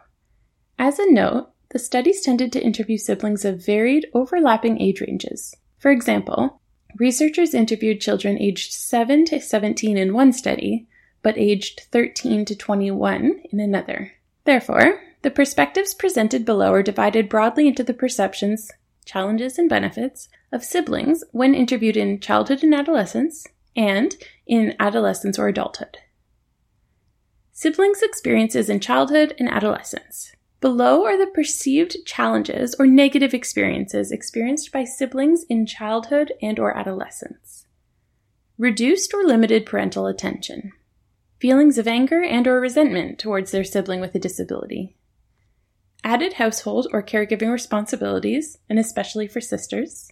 As 0.79 0.97
a 0.97 1.11
note, 1.11 1.49
the 1.69 1.79
studies 1.79 2.21
tended 2.21 2.53
to 2.53 2.63
interview 2.63 2.97
siblings 2.97 3.43
of 3.43 3.63
varied, 3.63 4.07
overlapping 4.13 4.81
age 4.81 5.01
ranges. 5.01 5.53
For 5.77 5.91
example, 5.91 6.61
researchers 6.99 7.53
interviewed 7.53 8.01
children 8.01 8.37
aged 8.39 8.73
7 8.73 9.25
to 9.25 9.39
17 9.39 9.97
in 9.97 10.13
one 10.13 10.33
study, 10.33 10.87
but 11.21 11.37
aged 11.37 11.81
13 11.91 12.45
to 12.45 12.55
21 12.55 13.41
in 13.51 13.59
another. 13.59 14.13
Therefore, 14.43 15.01
the 15.23 15.31
perspectives 15.31 15.93
presented 15.93 16.45
below 16.45 16.71
are 16.71 16.83
divided 16.83 17.27
broadly 17.27 17.67
into 17.67 17.83
the 17.83 17.93
perceptions, 17.93 18.71
challenges, 19.05 19.57
and 19.57 19.69
benefits 19.69 20.29
of 20.51 20.63
siblings 20.63 21.23
when 21.31 21.53
interviewed 21.53 21.97
in 21.97 22.19
childhood 22.19 22.63
and 22.63 22.73
adolescence 22.73 23.45
and 23.75 24.15
in 24.45 24.75
adolescence 24.79 25.37
or 25.37 25.47
adulthood. 25.47 25.97
Siblings' 27.51 28.03
experiences 28.03 28.69
in 28.69 28.79
childhood 28.79 29.33
and 29.39 29.49
adolescence. 29.49 30.31
Below 30.59 31.05
are 31.05 31.17
the 31.17 31.31
perceived 31.31 31.97
challenges 32.05 32.75
or 32.79 32.87
negative 32.87 33.33
experiences 33.33 34.11
experienced 34.11 34.71
by 34.71 34.83
siblings 34.83 35.43
in 35.49 35.65
childhood 35.65 36.33
and 36.41 36.57
or 36.57 36.75
adolescence. 36.75 37.67
Reduced 38.57 39.13
or 39.13 39.23
limited 39.23 39.65
parental 39.65 40.07
attention. 40.07 40.71
Feelings 41.39 41.77
of 41.77 41.87
anger 41.87 42.23
and 42.23 42.47
or 42.47 42.59
resentment 42.59 43.19
towards 43.19 43.51
their 43.51 43.63
sibling 43.63 43.99
with 43.99 44.15
a 44.15 44.19
disability 44.19 44.97
added 46.03 46.33
household 46.33 46.87
or 46.93 47.03
caregiving 47.03 47.51
responsibilities, 47.51 48.57
and 48.69 48.79
especially 48.79 49.27
for 49.27 49.41
sisters, 49.41 50.09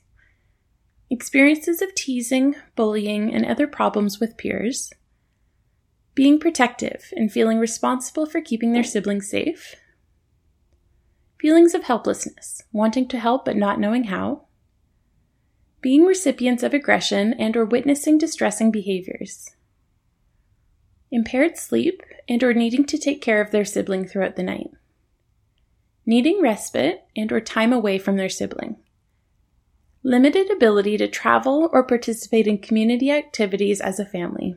experiences 1.10 1.82
of 1.82 1.96
teasing, 1.96 2.56
bullying, 2.76 3.34
and 3.34 3.46
other 3.46 3.66
problems 3.66 4.20
with 4.20 4.38
peers, 4.38 4.92
being 6.14 6.38
protective 6.38 7.14
and 7.16 7.32
feeling 7.32 7.60
responsible 7.60 8.26
for 8.26 8.42
keeping 8.42 8.74
their 8.74 8.84
siblings 8.84 9.30
safe, 9.30 9.76
feelings 11.46 11.76
of 11.76 11.84
helplessness, 11.84 12.64
wanting 12.72 13.08
to 13.08 13.20
help 13.20 13.46
but 13.46 13.56
not 13.56 13.80
knowing 13.80 14.06
how, 14.06 14.42
being 15.80 16.04
recipients 16.04 16.64
of 16.64 16.74
aggression 16.74 17.34
and 17.34 17.56
or 17.56 17.64
witnessing 17.64 18.18
distressing 18.18 18.72
behaviors. 18.72 19.52
Impaired 21.12 21.56
sleep 21.56 22.02
and 22.28 22.44
or 22.44 22.52
needing 22.52 22.84
to 22.84 22.98
take 22.98 23.22
care 23.22 23.42
of 23.42 23.52
their 23.52 23.64
sibling 23.64 24.08
throughout 24.08 24.36
the 24.36 24.42
night. 24.42 24.72
Needing 26.04 26.42
respite 26.42 27.06
and 27.16 27.32
or 27.32 27.40
time 27.40 27.72
away 27.72 28.00
from 28.00 28.18
their 28.18 28.28
sibling. 28.28 28.78
Limited 30.02 30.50
ability 30.50 30.98
to 30.98 31.08
travel 31.08 31.70
or 31.72 31.84
participate 31.84 32.48
in 32.48 32.58
community 32.58 33.12
activities 33.12 33.80
as 33.80 34.00
a 34.00 34.06
family. 34.08 34.56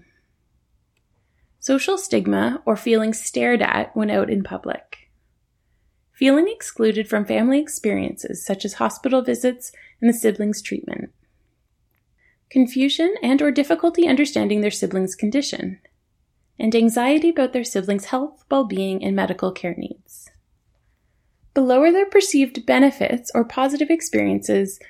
Social 1.59 1.99
stigma 1.99 2.63
or 2.65 2.77
feeling 2.77 3.13
stared 3.13 3.61
at 3.61 3.95
when 3.95 4.09
out 4.09 4.31
in 4.31 4.43
public. 4.43 4.98
Feeling 6.19 6.49
excluded 6.49 7.09
from 7.09 7.25
family 7.25 7.61
experiences 7.61 8.45
such 8.45 8.65
as 8.65 8.75
hospital 8.75 9.23
visits 9.23 9.71
and 10.01 10.09
the 10.09 10.13
siblings' 10.13 10.61
treatment. 10.61 11.13
Confusion 12.51 13.15
and 13.23 13.41
or 13.41 13.53
difficulty 13.53 14.09
understanding 14.09 14.61
their 14.61 14.73
siblings' 14.73 15.15
condition. 15.15 15.79
And 16.59 16.75
anxiety 16.75 17.29
about 17.29 17.53
their 17.53 17.63
siblings' 17.63 18.07
health, 18.07 18.45
well-being, 18.51 19.05
and 19.05 19.15
medical 19.15 19.53
care 19.53 19.77
needs. 19.79 20.29
Below 21.55 21.83
are 21.83 21.93
their 21.93 22.07
perceived 22.07 22.67
benefits 22.67 23.31
or 23.33 23.45
positive 23.45 23.89
experiences 23.89 24.81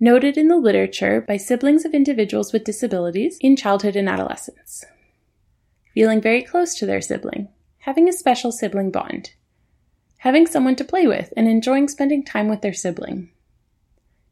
noted 0.00 0.38
in 0.38 0.48
the 0.48 0.56
literature 0.56 1.20
by 1.20 1.36
siblings 1.36 1.84
of 1.84 1.92
individuals 1.92 2.54
with 2.54 2.64
disabilities 2.64 3.36
in 3.42 3.56
childhood 3.56 3.94
and 3.94 4.08
adolescence 4.08 4.86
feeling 5.98 6.20
very 6.20 6.42
close 6.42 6.76
to 6.76 6.86
their 6.86 7.00
sibling, 7.00 7.48
having 7.78 8.08
a 8.08 8.12
special 8.12 8.52
sibling 8.52 8.88
bond, 8.88 9.32
having 10.18 10.46
someone 10.46 10.76
to 10.76 10.84
play 10.84 11.06
with, 11.06 11.32
and 11.36 11.48
enjoying 11.48 11.88
spending 11.88 12.24
time 12.24 12.48
with 12.48 12.60
their 12.60 12.72
sibling, 12.72 13.30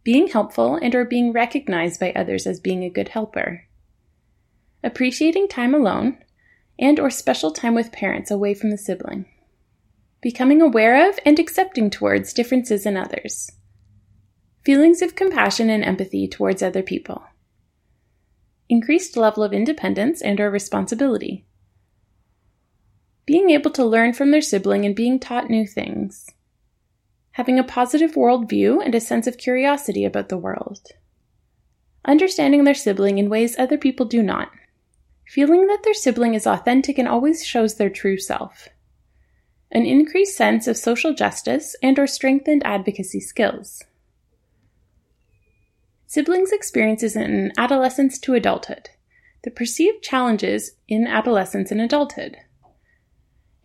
being 0.02 0.28
helpful 0.28 0.76
and 0.76 0.95
or 0.95 1.05
being 1.05 1.33
recognized 1.33 2.00
by 2.00 2.12
others 2.12 2.47
as 2.47 2.61
being 2.61 2.83
a 2.85 2.90
good 2.90 3.09
helper, 3.09 3.64
appreciating 4.83 5.49
time 5.49 5.75
alone 5.75 6.19
and 6.78 7.00
or 7.00 7.11
special 7.11 7.50
time 7.50 7.75
with 7.75 7.93
parents 7.93 8.31
away 8.31 8.52
from 8.52 8.71
the 8.71 8.78
sibling, 8.78 9.26
becoming 10.21 10.61
aware 10.61 11.09
of 11.09 11.19
and 11.25 11.38
accepting 11.38 11.88
towards 11.88 12.33
differences 12.33 12.85
in 12.85 12.97
others, 12.97 13.50
feelings 14.64 15.02
of 15.02 15.14
compassion 15.14 15.71
and 15.71 15.85
empathy 15.85 16.26
towards 16.26 16.62
other 16.62 16.83
people. 16.83 17.23
Increased 18.69 19.16
level 19.16 19.45
of 19.45 19.52
independence 19.52 20.21
and 20.21 20.40
or 20.40 20.50
responsibility, 20.50 21.47
being 23.26 23.50
able 23.50 23.73
to 23.73 23.85
learn 23.85 24.12
from 24.12 24.30
their 24.30 24.40
sibling 24.40 24.85
and 24.85 24.95
being 24.95 25.18
taught 25.18 25.50
new 25.50 25.66
things, 25.66 26.30
having 27.33 27.59
a 27.59 27.64
positive 27.64 28.12
worldview 28.12 28.83
and 28.83 28.95
a 28.95 29.00
sense 29.00 29.26
of 29.26 29.37
curiosity 29.37 30.04
about 30.04 30.28
the 30.28 30.38
world, 30.38 30.92
understanding 32.04 32.62
their 32.62 32.75
sibling 32.75 33.18
in 33.18 33.28
ways 33.28 33.59
other 33.59 33.76
people 33.76 34.06
do 34.06 34.23
not, 34.23 34.50
feeling 35.26 35.66
that 35.66 35.83
their 35.83 35.92
sibling 35.92 36.35
is 36.35 36.47
authentic 36.47 36.99
and 36.99 37.09
always 37.09 37.45
shows 37.45 37.75
their 37.75 37.90
true 37.90 38.16
self, 38.16 38.68
an 39.73 39.85
increased 39.85 40.37
sense 40.37 40.68
of 40.68 40.76
social 40.76 41.12
justice 41.12 41.75
and 41.83 41.99
or 41.99 42.06
strengthened 42.06 42.62
advocacy 42.64 43.21
skills. 43.21 43.83
Siblings' 46.06 46.52
experiences 46.52 47.16
in 47.16 47.52
adolescence 47.59 48.21
to 48.21 48.35
adulthood, 48.35 48.90
the 49.42 49.50
perceived 49.50 50.04
challenges 50.04 50.76
in 50.87 51.09
adolescence 51.09 51.73
and 51.73 51.80
adulthood, 51.80 52.36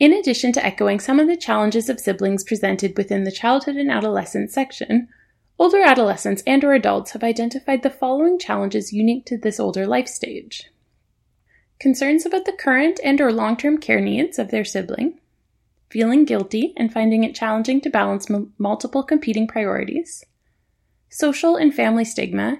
in 0.02 0.14
addition 0.14 0.52
to 0.52 0.66
echoing 0.66 1.00
some 1.00 1.20
of 1.20 1.28
the 1.28 1.38
challenges 1.38 1.88
of 1.88 2.00
siblings 2.00 2.44
presented 2.44 2.98
within 2.98 3.24
the 3.24 3.32
childhood 3.32 3.76
and 3.76 3.92
adolescence 3.92 4.52
section, 4.52 5.08
older 5.60 5.80
adolescents 5.84 6.42
and 6.48 6.64
or 6.64 6.74
adults 6.74 7.12
have 7.12 7.24
identified 7.24 7.84
the 7.84 7.90
following 7.92 8.40
challenges 8.40 8.92
unique 8.92 9.28
to 9.28 9.38
this 9.38 9.60
older 9.60 9.86
life 9.86 10.08
stage. 10.08 10.64
Concerns 11.80 12.26
about 12.26 12.46
the 12.46 12.52
current 12.52 13.00
and 13.04 13.22
or 13.22 13.32
long-term 13.32 13.78
care 13.78 14.02
needs 14.02 14.40
of 14.40 14.50
their 14.50 14.66
sibling, 14.66 15.20
feeling 15.92 16.26
guilty 16.26 16.74
and 16.76 16.92
finding 16.92 17.24
it 17.24 17.36
challenging 17.36 17.80
to 17.80 17.92
balance 17.92 18.28
m- 18.32 18.52
multiple 18.58 19.04
competing 19.04 19.48
priorities, 19.48 20.26
social 21.12 21.56
and 21.56 21.76
family 21.76 22.06
stigma, 22.06 22.60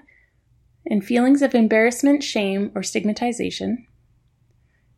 and 0.86 1.04
feelings 1.04 1.42
of 1.42 1.56
embarrassment, 1.56 2.22
shame, 2.22 2.70
or 2.76 2.84
stigmatization, 2.84 3.84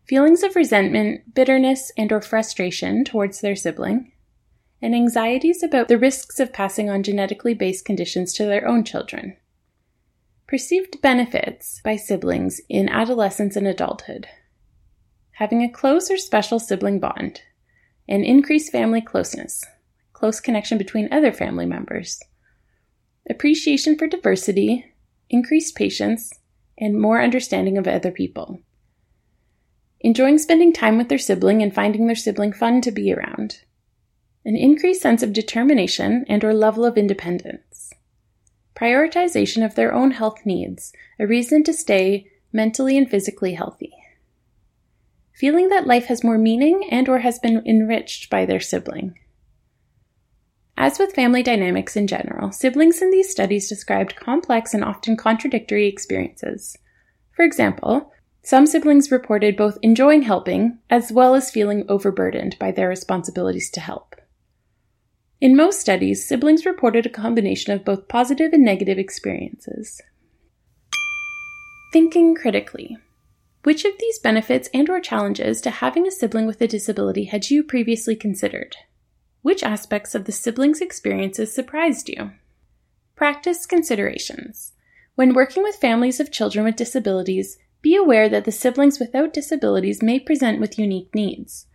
feelings 0.06 0.42
of 0.42 0.54
resentment, 0.54 1.34
bitterness, 1.34 1.90
and 1.96 2.12
or 2.12 2.20
frustration 2.20 3.04
towards 3.04 3.40
their 3.40 3.56
sibling, 3.56 4.12
and 4.82 4.94
anxieties 4.94 5.62
about 5.62 5.88
the 5.88 5.98
risks 5.98 6.38
of 6.38 6.52
passing 6.52 6.90
on 6.90 7.02
genetically 7.02 7.54
based 7.54 7.84
conditions 7.84 8.34
to 8.34 8.44
their 8.44 8.68
own 8.68 8.84
children. 8.84 9.36
Perceived 10.46 11.00
benefits 11.00 11.80
by 11.82 11.96
siblings 11.96 12.60
in 12.68 12.88
adolescence 12.90 13.56
and 13.56 13.66
adulthood. 13.66 14.28
Having 15.32 15.62
a 15.62 15.72
close 15.72 16.10
or 16.10 16.18
special 16.18 16.60
sibling 16.60 17.00
bond, 17.00 17.40
and 18.06 18.24
increased 18.24 18.70
family 18.70 19.00
closeness, 19.00 19.64
close 20.12 20.38
connection 20.38 20.76
between 20.76 21.10
other 21.10 21.32
family 21.32 21.64
members, 21.64 22.20
appreciation 23.28 23.96
for 23.96 24.06
diversity, 24.06 24.84
increased 25.30 25.74
patience, 25.74 26.30
and 26.76 27.00
more 27.00 27.22
understanding 27.22 27.78
of 27.78 27.88
other 27.88 28.10
people 28.10 28.60
enjoying 30.04 30.36
spending 30.36 30.70
time 30.70 30.98
with 30.98 31.08
their 31.08 31.16
sibling 31.16 31.62
and 31.62 31.74
finding 31.74 32.06
their 32.06 32.14
sibling 32.14 32.52
fun 32.52 32.82
to 32.82 32.92
be 32.92 33.10
around, 33.10 33.62
an 34.44 34.54
increased 34.54 35.00
sense 35.00 35.22
of 35.22 35.32
determination 35.32 36.26
and 36.28 36.44
or 36.44 36.52
level 36.52 36.84
of 36.84 36.98
independence, 36.98 37.90
prioritization 38.76 39.64
of 39.64 39.74
their 39.76 39.94
own 39.94 40.10
health 40.10 40.44
needs, 40.44 40.92
a 41.18 41.26
reason 41.26 41.64
to 41.64 41.72
stay 41.72 42.26
mentally 42.52 42.98
and 42.98 43.10
physically 43.10 43.54
healthy, 43.54 43.94
feeling 45.34 45.70
that 45.70 45.86
life 45.86 46.04
has 46.04 46.22
more 46.22 46.36
meaning 46.36 46.86
and 46.90 47.08
or 47.08 47.20
has 47.20 47.38
been 47.38 47.66
enriched 47.66 48.28
by 48.28 48.44
their 48.44 48.60
sibling. 48.60 49.18
As 50.76 50.98
with 50.98 51.14
family 51.14 51.42
dynamics 51.42 51.96
in 51.96 52.06
general, 52.06 52.52
siblings 52.52 53.00
in 53.00 53.10
these 53.10 53.30
studies 53.30 53.70
described 53.70 54.16
complex 54.16 54.74
and 54.74 54.84
often 54.84 55.16
contradictory 55.16 55.88
experiences. 55.88 56.76
For 57.34 57.42
example, 57.42 58.12
some 58.44 58.66
siblings 58.66 59.10
reported 59.10 59.56
both 59.56 59.78
enjoying 59.80 60.22
helping 60.22 60.78
as 60.90 61.10
well 61.10 61.34
as 61.34 61.50
feeling 61.50 61.84
overburdened 61.88 62.56
by 62.58 62.70
their 62.70 62.88
responsibilities 62.88 63.70
to 63.70 63.80
help. 63.80 64.14
In 65.40 65.56
most 65.56 65.80
studies, 65.80 66.28
siblings 66.28 66.66
reported 66.66 67.06
a 67.06 67.10
combination 67.10 67.72
of 67.72 67.86
both 67.86 68.06
positive 68.06 68.52
and 68.52 68.62
negative 68.62 68.98
experiences. 68.98 70.00
Thinking 71.90 72.34
critically. 72.34 72.98
Which 73.62 73.86
of 73.86 73.92
these 73.98 74.18
benefits 74.18 74.68
and 74.74 74.90
or 74.90 75.00
challenges 75.00 75.62
to 75.62 75.70
having 75.70 76.06
a 76.06 76.10
sibling 76.10 76.46
with 76.46 76.60
a 76.60 76.68
disability 76.68 77.24
had 77.24 77.48
you 77.48 77.62
previously 77.62 78.14
considered? 78.14 78.76
Which 79.40 79.62
aspects 79.62 80.14
of 80.14 80.26
the 80.26 80.32
sibling's 80.32 80.82
experiences 80.82 81.54
surprised 81.54 82.10
you? 82.10 82.32
Practice 83.16 83.64
considerations. 83.64 84.72
When 85.14 85.32
working 85.32 85.62
with 85.62 85.76
families 85.76 86.20
of 86.20 86.30
children 86.30 86.66
with 86.66 86.76
disabilities, 86.76 87.56
be 87.84 87.94
aware 87.94 88.30
that 88.30 88.46
the 88.46 88.50
siblings 88.50 88.98
without 88.98 89.34
disabilities 89.34 90.02
may 90.02 90.18
present 90.18 90.58
with 90.58 90.78
unique 90.78 91.14
needs. 91.14 91.66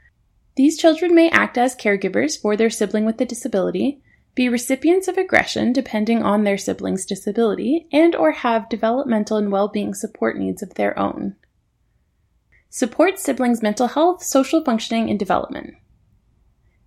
These 0.55 0.79
children 0.79 1.13
may 1.13 1.29
act 1.29 1.55
as 1.55 1.75
caregivers 1.75 2.37
for 2.37 2.57
their 2.57 2.71
sibling 2.71 3.05
with 3.05 3.21
a 3.21 3.25
disability, 3.25 4.01
be 4.33 4.49
recipients 4.49 5.07
of 5.07 5.19
aggression 5.19 5.71
depending 5.71 6.23
on 6.23 6.43
their 6.43 6.57
sibling's 6.57 7.05
disability, 7.05 7.87
and 7.93 8.15
or 8.15 8.31
have 8.31 8.69
developmental 8.69 9.37
and 9.37 9.51
well-being 9.51 9.93
support 9.93 10.35
needs 10.35 10.63
of 10.63 10.73
their 10.73 10.97
own. 10.97 11.35
Support 12.71 13.19
siblings' 13.19 13.61
mental 13.61 13.89
health, 13.89 14.23
social 14.23 14.63
functioning, 14.63 15.11
and 15.11 15.19
development. 15.19 15.75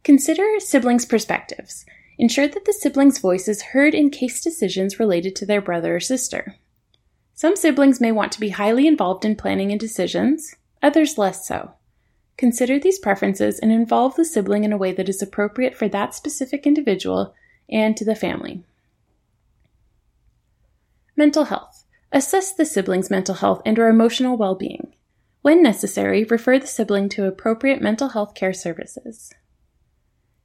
Consider 0.02 0.58
siblings' 0.58 1.06
perspectives. 1.06 1.86
Ensure 2.18 2.48
that 2.48 2.64
the 2.64 2.72
sibling's 2.72 3.18
voice 3.18 3.46
is 3.46 3.62
heard 3.62 3.94
in 3.94 4.10
case 4.10 4.40
decisions 4.40 4.98
related 4.98 5.36
to 5.36 5.46
their 5.46 5.60
brother 5.60 5.94
or 5.94 6.00
sister. 6.00 6.56
Some 7.42 7.56
siblings 7.56 8.00
may 8.00 8.12
want 8.12 8.30
to 8.30 8.40
be 8.40 8.50
highly 8.50 8.86
involved 8.86 9.24
in 9.24 9.34
planning 9.34 9.72
and 9.72 9.80
decisions, 9.80 10.54
others 10.80 11.18
less 11.18 11.44
so. 11.44 11.72
Consider 12.36 12.78
these 12.78 13.00
preferences 13.00 13.58
and 13.58 13.72
involve 13.72 14.14
the 14.14 14.24
sibling 14.24 14.62
in 14.62 14.72
a 14.72 14.76
way 14.76 14.92
that 14.92 15.08
is 15.08 15.20
appropriate 15.20 15.74
for 15.74 15.88
that 15.88 16.14
specific 16.14 16.68
individual 16.68 17.34
and 17.68 17.96
to 17.96 18.04
the 18.04 18.14
family. 18.14 18.62
Mental 21.16 21.46
health. 21.46 21.84
Assess 22.12 22.52
the 22.52 22.64
sibling's 22.64 23.10
mental 23.10 23.34
health 23.34 23.60
and 23.66 23.76
or 23.76 23.88
emotional 23.88 24.36
well-being. 24.36 24.94
When 25.40 25.64
necessary, 25.64 26.22
refer 26.22 26.60
the 26.60 26.68
sibling 26.68 27.08
to 27.08 27.26
appropriate 27.26 27.82
mental 27.82 28.10
health 28.10 28.36
care 28.36 28.52
services. 28.52 29.32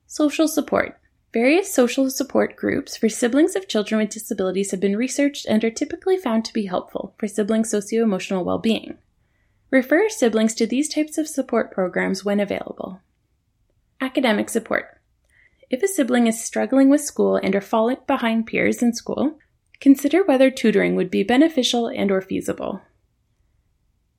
Social 0.07 0.47
support. 0.47 0.99
Various 1.33 1.73
social 1.73 2.09
support 2.09 2.55
groups 2.55 2.95
for 2.95 3.09
siblings 3.09 3.55
of 3.55 3.67
children 3.67 3.99
with 3.99 4.09
disabilities 4.09 4.71
have 4.71 4.79
been 4.79 4.95
researched 4.95 5.45
and 5.45 5.63
are 5.63 5.69
typically 5.69 6.17
found 6.17 6.45
to 6.45 6.53
be 6.53 6.67
helpful 6.67 7.13
for 7.17 7.27
sibling 7.27 7.65
socio 7.65 8.03
emotional 8.03 8.45
well 8.45 8.59
being. 8.59 8.97
Refer 9.69 10.07
siblings 10.07 10.53
to 10.55 10.65
these 10.65 10.87
types 10.87 11.17
of 11.17 11.27
support 11.27 11.71
programs 11.71 12.23
when 12.23 12.39
available. 12.39 13.01
Academic 13.99 14.49
support. 14.49 15.01
If 15.69 15.83
a 15.83 15.87
sibling 15.87 16.27
is 16.27 16.41
struggling 16.41 16.89
with 16.89 17.01
school 17.01 17.35
and 17.35 17.53
are 17.53 17.61
falling 17.61 17.97
behind 18.07 18.47
peers 18.47 18.81
in 18.81 18.93
school, 18.93 19.37
consider 19.81 20.23
whether 20.23 20.49
tutoring 20.49 20.95
would 20.95 21.11
be 21.11 21.23
beneficial 21.23 21.87
and 21.87 22.09
or 22.09 22.21
feasible. 22.21 22.81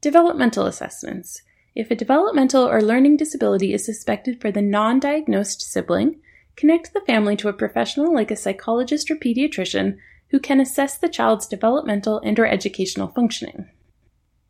Developmental 0.02 0.66
assessments. 0.66 1.40
If 1.74 1.90
a 1.90 1.94
developmental 1.94 2.68
or 2.68 2.82
learning 2.82 3.16
disability 3.16 3.72
is 3.72 3.86
suspected 3.86 4.42
for 4.42 4.52
the 4.52 4.60
non-diagnosed 4.60 5.62
sibling, 5.62 6.20
connect 6.58 6.92
the 6.92 7.00
family 7.00 7.36
to 7.36 7.48
a 7.48 7.52
professional 7.52 8.12
like 8.12 8.30
a 8.30 8.36
psychologist 8.36 9.10
or 9.10 9.16
pediatrician 9.16 9.96
who 10.30 10.40
can 10.40 10.60
assess 10.60 10.98
the 10.98 11.08
child's 11.08 11.46
developmental 11.46 12.18
and 12.18 12.38
or 12.38 12.46
educational 12.46 13.08
functioning. 13.08 13.70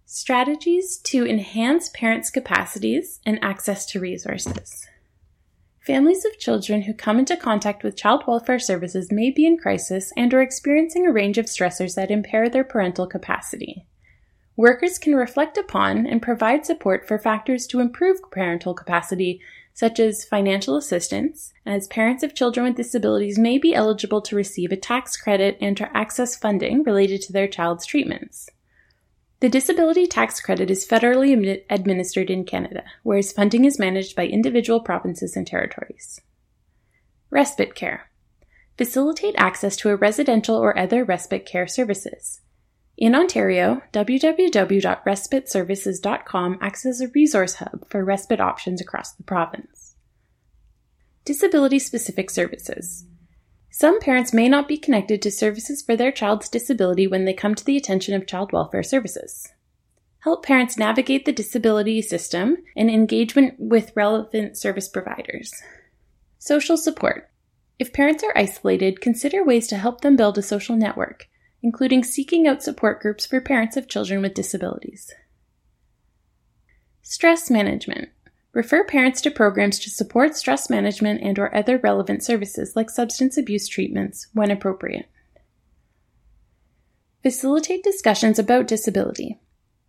Strategies 0.07 0.97
to 0.97 1.27
enhance 1.27 1.91
parents' 1.91 2.31
capacities 2.31 3.21
and 3.27 3.39
access 3.45 3.85
to 3.85 4.01
resources. 4.01 4.89
Families 5.81 6.25
of 6.25 6.39
children 6.39 6.83
who 6.83 6.95
come 6.95 7.19
into 7.19 7.37
contact 7.37 7.83
with 7.83 7.97
child 7.97 8.25
welfare 8.27 8.59
services 8.59 9.13
may 9.13 9.31
be 9.31 9.47
in 9.47 9.59
crisis 9.59 10.11
and 10.17 10.33
are 10.33 10.41
experiencing 10.41 11.07
a 11.07 11.13
range 11.13 11.37
of 11.37 11.45
stressors 11.45 11.95
that 11.95 12.11
impair 12.11 12.49
their 12.49 12.65
parental 12.65 13.07
capacity. 13.07 13.87
Workers 14.57 14.99
can 14.99 15.15
reflect 15.15 15.57
upon 15.57 16.07
and 16.07 16.21
provide 16.21 16.67
support 16.67 17.07
for 17.07 17.19
factors 17.19 17.67
to 17.69 17.81
improve 17.81 18.19
parental 18.31 18.75
capacity, 18.75 19.41
such 19.79 20.01
as 20.01 20.25
financial 20.25 20.75
assistance, 20.75 21.53
as 21.65 21.87
parents 21.87 22.25
of 22.25 22.35
children 22.35 22.67
with 22.67 22.75
disabilities 22.75 23.39
may 23.39 23.59
be 23.59 23.77
eligible 23.77 24.21
to 24.21 24.35
receive 24.35 24.73
a 24.73 24.77
tax 24.77 25.17
credit 25.17 25.57
and 25.61 25.77
to 25.77 25.97
access 25.97 26.35
funding 26.35 26.83
related 26.83 27.23
to 27.23 27.33
their 27.33 27.47
child's 27.47 27.87
treatments. 27.87 28.51
The 29.39 29.49
disability 29.49 30.09
tax 30.09 30.41
credit 30.41 30.69
is 30.69 30.85
federally 30.85 31.63
administered 31.71 32.29
in 32.29 32.45
Canada, 32.45 32.83
whereas 33.05 33.31
funding 33.31 33.65
is 33.65 33.79
managed 33.79 34.17
by 34.17 34.27
individual 34.27 34.81
provinces 34.81 35.37
and 35.37 35.47
territories. 35.47 36.21
Respite 37.31 37.77
care. 37.77 38.11
Facilitate 38.77 39.37
access 39.39 39.77
to 39.77 39.91
a 39.91 39.97
residential 39.97 40.57
or 40.57 40.77
other 40.77 41.05
respite 41.05 41.47
care 41.47 41.69
services. 41.69 42.41
In 42.99 43.15
Ontario, 43.15 43.81
www.respiteservices.com 43.93 46.59
acts 46.61 46.85
as 46.85 47.01
a 47.01 47.09
resource 47.09 47.55
hub 47.55 47.89
for 47.89 48.05
respite 48.05 48.41
options 48.41 48.81
across 48.81 49.13
the 49.13 49.23
province. 49.23 49.95
Disability 51.25 51.79
specific 51.79 52.29
services. 52.29 53.05
Some 53.71 54.01
parents 54.01 54.33
may 54.33 54.49
not 54.49 54.67
be 54.67 54.77
connected 54.77 55.23
to 55.23 55.31
services 55.31 55.81
for 55.81 55.95
their 55.95 56.11
child's 56.11 56.49
disability 56.49 57.07
when 57.07 57.25
they 57.25 57.33
come 57.33 57.55
to 57.55 57.65
the 57.65 57.77
attention 57.77 58.15
of 58.15 58.27
child 58.27 58.53
welfare 58.53 58.83
services. 58.83 59.47
Help 60.21 60.45
parents 60.45 60.77
navigate 60.77 61.25
the 61.25 61.31
disability 61.31 62.03
system 62.03 62.57
and 62.77 62.91
engagement 62.91 63.55
with 63.61 63.93
relevant 63.95 64.59
service 64.59 64.89
providers. 64.89 65.53
Social 66.41 66.77
support. 66.77 67.31
If 67.79 67.93
parents 67.93 68.25
are 68.25 68.37
isolated, 68.37 69.01
consider 69.01 69.45
ways 69.45 69.69
to 69.69 69.77
help 69.77 70.01
them 70.01 70.17
build 70.17 70.37
a 70.37 70.43
social 70.43 70.75
network, 70.75 71.29
including 71.63 72.05
seeking 72.05 72.47
out 72.47 72.63
support 72.63 73.01
groups 73.01 73.27
for 73.27 73.41
parents 73.41 73.77
of 73.77 73.89
children 73.89 74.23
with 74.23 74.35
disabilities. 74.35 75.13
Stress 77.03 77.51
management. 77.51 78.11
Refer 78.53 78.85
parents 78.85 79.21
to 79.23 79.31
programs 79.31 79.79
to 79.81 79.91
support 79.91 80.35
stress 80.35 80.69
management 80.69 81.23
and 81.23 81.39
or 81.39 81.55
other 81.55 81.79
relevant 81.79 82.23
services 82.23 82.75
like 82.75 82.91
substance 82.91 83.37
abuse 83.37 83.69
treatments 83.69 84.27
when 84.33 84.51
appropriate. 84.51 85.07
Facilitate 87.23 87.83
discussions 87.83 88.39
about 88.39 88.67
disability. 88.67 89.39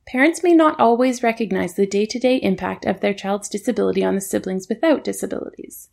Parents 0.07 0.41
may 0.43 0.53
not 0.55 0.79
always 0.79 1.21
recognize 1.21 1.75
the 1.75 1.85
day-to-day 1.85 2.37
impact 2.37 2.85
of 2.85 2.99
their 2.99 3.13
child's 3.13 3.47
disability 3.47 4.03
on 4.03 4.15
the 4.15 4.21
siblings 4.21 4.67
without 4.67 5.03
disabilities. 5.03 5.89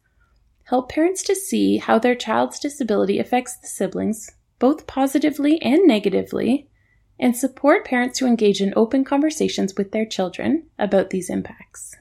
Help 0.65 0.91
parents 0.91 1.23
to 1.25 1.35
see 1.35 1.77
how 1.77 1.99
their 1.99 2.15
child's 2.15 2.59
disability 2.59 3.19
affects 3.19 3.57
the 3.59 3.69
siblings, 3.69 4.31
both 4.59 4.87
positively 4.87 5.61
and 5.63 5.87
negatively, 5.87 6.69
and 7.19 7.37
support 7.37 7.85
parents 7.85 8.19
to 8.19 8.27
engage 8.27 8.61
in 8.61 8.73
open 8.77 9.05
conversations 9.05 9.75
with 9.77 9.93
their 9.93 10.07
children 10.07 10.67
about 10.79 11.11
these 11.11 11.31
impacts. 11.31 11.95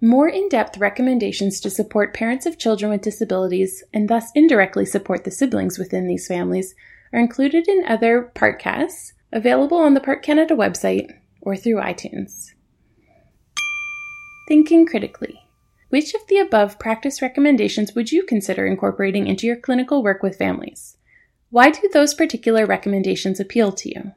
More 0.00 0.28
in 0.28 0.48
depth 0.48 0.78
recommendations 0.78 1.60
to 1.60 1.70
support 1.70 2.14
parents 2.14 2.44
of 2.44 2.58
children 2.58 2.90
with 2.90 3.02
disabilities 3.02 3.84
and 3.94 4.08
thus 4.08 4.32
indirectly 4.34 4.84
support 4.84 5.24
the 5.24 5.30
siblings 5.30 5.78
within 5.78 6.08
these 6.08 6.26
families 6.26 6.74
are 7.12 7.20
included 7.20 7.68
in 7.68 7.84
other 7.86 8.32
Partcasts 8.34 9.12
available 9.32 9.78
on 9.78 9.94
the 9.94 10.00
PART 10.00 10.22
Canada 10.22 10.54
website 10.54 11.08
or 11.40 11.56
through 11.56 11.76
iTunes. 11.76 12.50
Thinking 14.48 14.86
critically. 14.86 15.38
Which 15.88 16.14
of 16.14 16.26
the 16.26 16.38
above 16.38 16.78
practice 16.78 17.22
recommendations 17.22 17.94
would 17.94 18.10
you 18.10 18.24
consider 18.24 18.66
incorporating 18.66 19.26
into 19.26 19.46
your 19.46 19.56
clinical 19.56 20.02
work 20.02 20.22
with 20.22 20.38
families? 20.38 20.96
Why 21.52 21.68
do 21.68 21.86
those 21.92 22.14
particular 22.14 22.64
recommendations 22.64 23.38
appeal 23.38 23.72
to 23.72 23.90
you? 23.90 24.12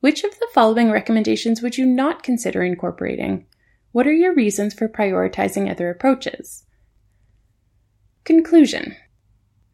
Which 0.00 0.24
of 0.24 0.30
the 0.30 0.48
following 0.54 0.90
recommendations 0.90 1.60
would 1.60 1.76
you 1.76 1.84
not 1.84 2.22
consider 2.22 2.62
incorporating? 2.62 3.44
What 3.92 4.06
are 4.06 4.12
your 4.12 4.34
reasons 4.34 4.72
for 4.72 4.88
prioritizing 4.88 5.70
other 5.70 5.90
approaches? 5.90 6.64
Conclusion 8.24 8.96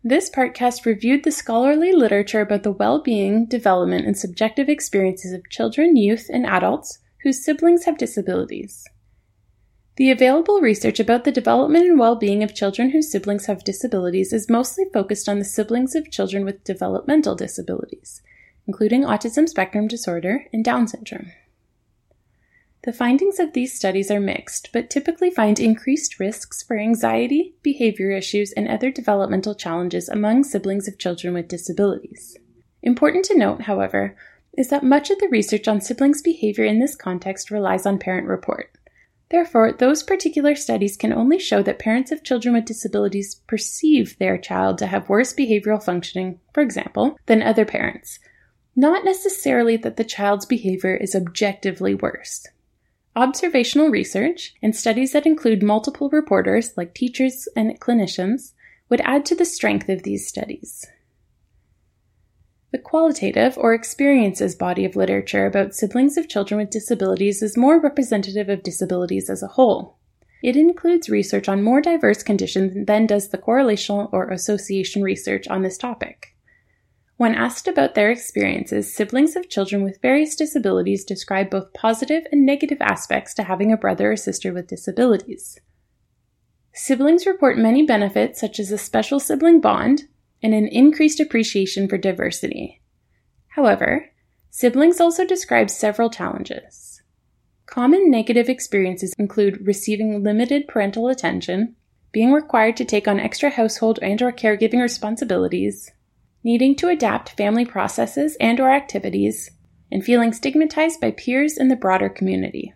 This 0.02 0.28
partcast 0.28 0.84
reviewed 0.84 1.22
the 1.22 1.30
scholarly 1.30 1.92
literature 1.92 2.40
about 2.40 2.64
the 2.64 2.72
well 2.72 3.00
being, 3.00 3.46
development, 3.46 4.04
and 4.04 4.18
subjective 4.18 4.68
experiences 4.68 5.32
of 5.32 5.48
children, 5.48 5.94
youth, 5.94 6.26
and 6.28 6.44
adults 6.44 6.98
whose 7.22 7.44
siblings 7.44 7.84
have 7.84 7.98
disabilities. 7.98 8.84
The 9.96 10.10
available 10.10 10.60
research 10.60 11.00
about 11.00 11.24
the 11.24 11.32
development 11.32 11.86
and 11.86 11.98
well 11.98 12.16
being 12.16 12.42
of 12.42 12.54
children 12.54 12.90
whose 12.90 13.10
siblings 13.10 13.46
have 13.46 13.64
disabilities 13.64 14.30
is 14.30 14.50
mostly 14.50 14.84
focused 14.92 15.26
on 15.26 15.38
the 15.38 15.44
siblings 15.44 15.94
of 15.94 16.10
children 16.10 16.44
with 16.44 16.64
developmental 16.64 17.34
disabilities, 17.34 18.20
including 18.66 19.04
autism 19.04 19.48
spectrum 19.48 19.88
disorder 19.88 20.44
and 20.52 20.62
Down 20.62 20.86
syndrome. 20.86 21.32
The 22.84 22.92
findings 22.92 23.40
of 23.40 23.54
these 23.54 23.74
studies 23.74 24.10
are 24.10 24.20
mixed, 24.20 24.68
but 24.70 24.90
typically 24.90 25.30
find 25.30 25.58
increased 25.58 26.20
risks 26.20 26.62
for 26.62 26.78
anxiety, 26.78 27.54
behavior 27.62 28.10
issues, 28.10 28.52
and 28.52 28.68
other 28.68 28.90
developmental 28.90 29.54
challenges 29.54 30.10
among 30.10 30.44
siblings 30.44 30.86
of 30.86 30.98
children 30.98 31.32
with 31.32 31.48
disabilities. 31.48 32.36
Important 32.82 33.24
to 33.24 33.38
note, 33.38 33.62
however, 33.62 34.14
is 34.58 34.68
that 34.68 34.84
much 34.84 35.10
of 35.10 35.18
the 35.20 35.28
research 35.28 35.66
on 35.66 35.80
siblings' 35.80 36.20
behavior 36.20 36.66
in 36.66 36.80
this 36.80 36.94
context 36.94 37.50
relies 37.50 37.86
on 37.86 37.98
parent 37.98 38.28
report. 38.28 38.75
Therefore, 39.28 39.72
those 39.72 40.04
particular 40.04 40.54
studies 40.54 40.96
can 40.96 41.12
only 41.12 41.38
show 41.38 41.62
that 41.62 41.80
parents 41.80 42.12
of 42.12 42.22
children 42.22 42.54
with 42.54 42.64
disabilities 42.64 43.34
perceive 43.48 44.16
their 44.18 44.38
child 44.38 44.78
to 44.78 44.86
have 44.86 45.08
worse 45.08 45.34
behavioral 45.34 45.82
functioning, 45.82 46.38
for 46.54 46.62
example, 46.62 47.18
than 47.26 47.42
other 47.42 47.64
parents, 47.64 48.20
not 48.76 49.04
necessarily 49.04 49.76
that 49.78 49.96
the 49.96 50.04
child's 50.04 50.46
behavior 50.46 50.94
is 50.94 51.14
objectively 51.14 51.94
worse. 51.94 52.46
Observational 53.16 53.88
research 53.88 54.54
and 54.62 54.76
studies 54.76 55.12
that 55.12 55.26
include 55.26 55.62
multiple 55.62 56.10
reporters, 56.10 56.76
like 56.76 56.94
teachers 56.94 57.48
and 57.56 57.80
clinicians, 57.80 58.52
would 58.88 59.00
add 59.00 59.24
to 59.24 59.34
the 59.34 59.44
strength 59.44 59.88
of 59.88 60.02
these 60.02 60.28
studies. 60.28 60.86
The 62.76 62.82
qualitative 62.82 63.56
or 63.56 63.72
experiences 63.72 64.54
body 64.54 64.84
of 64.84 64.96
literature 64.96 65.46
about 65.46 65.74
siblings 65.74 66.18
of 66.18 66.28
children 66.28 66.60
with 66.60 66.68
disabilities 66.68 67.40
is 67.40 67.56
more 67.56 67.80
representative 67.80 68.50
of 68.50 68.62
disabilities 68.62 69.30
as 69.30 69.42
a 69.42 69.46
whole. 69.46 69.96
It 70.42 70.56
includes 70.56 71.08
research 71.08 71.48
on 71.48 71.62
more 71.62 71.80
diverse 71.80 72.22
conditions 72.22 72.86
than 72.86 73.06
does 73.06 73.30
the 73.30 73.38
correlational 73.38 74.12
or 74.12 74.28
association 74.28 75.02
research 75.02 75.48
on 75.48 75.62
this 75.62 75.78
topic. 75.78 76.36
When 77.16 77.34
asked 77.34 77.66
about 77.66 77.94
their 77.94 78.10
experiences, 78.10 78.94
siblings 78.94 79.36
of 79.36 79.48
children 79.48 79.82
with 79.82 80.02
various 80.02 80.36
disabilities 80.36 81.02
describe 81.02 81.48
both 81.48 81.72
positive 81.72 82.24
and 82.30 82.44
negative 82.44 82.82
aspects 82.82 83.32
to 83.36 83.44
having 83.44 83.72
a 83.72 83.78
brother 83.78 84.12
or 84.12 84.16
sister 84.16 84.52
with 84.52 84.66
disabilities. 84.66 85.58
Siblings 86.74 87.24
report 87.24 87.56
many 87.56 87.86
benefits, 87.86 88.38
such 88.38 88.60
as 88.60 88.70
a 88.70 88.76
special 88.76 89.18
sibling 89.18 89.62
bond 89.62 90.08
and 90.42 90.54
an 90.54 90.66
increased 90.68 91.20
appreciation 91.20 91.88
for 91.88 91.98
diversity. 91.98 92.80
However, 93.48 94.10
siblings 94.50 95.00
also 95.00 95.24
describe 95.24 95.70
several 95.70 96.10
challenges. 96.10 97.02
Common 97.66 98.10
negative 98.10 98.48
experiences 98.48 99.14
include 99.18 99.66
receiving 99.66 100.22
limited 100.22 100.68
parental 100.68 101.08
attention, 101.08 101.74
being 102.12 102.32
required 102.32 102.76
to 102.76 102.84
take 102.84 103.08
on 103.08 103.20
extra 103.20 103.50
household 103.50 103.98
and 104.00 104.22
or 104.22 104.32
caregiving 104.32 104.80
responsibilities, 104.80 105.90
needing 106.44 106.76
to 106.76 106.88
adapt 106.88 107.30
family 107.30 107.64
processes 107.64 108.36
and 108.40 108.60
or 108.60 108.70
activities, 108.70 109.50
and 109.90 110.04
feeling 110.04 110.32
stigmatized 110.32 111.00
by 111.00 111.10
peers 111.10 111.56
and 111.56 111.70
the 111.70 111.76
broader 111.76 112.08
community. 112.08 112.72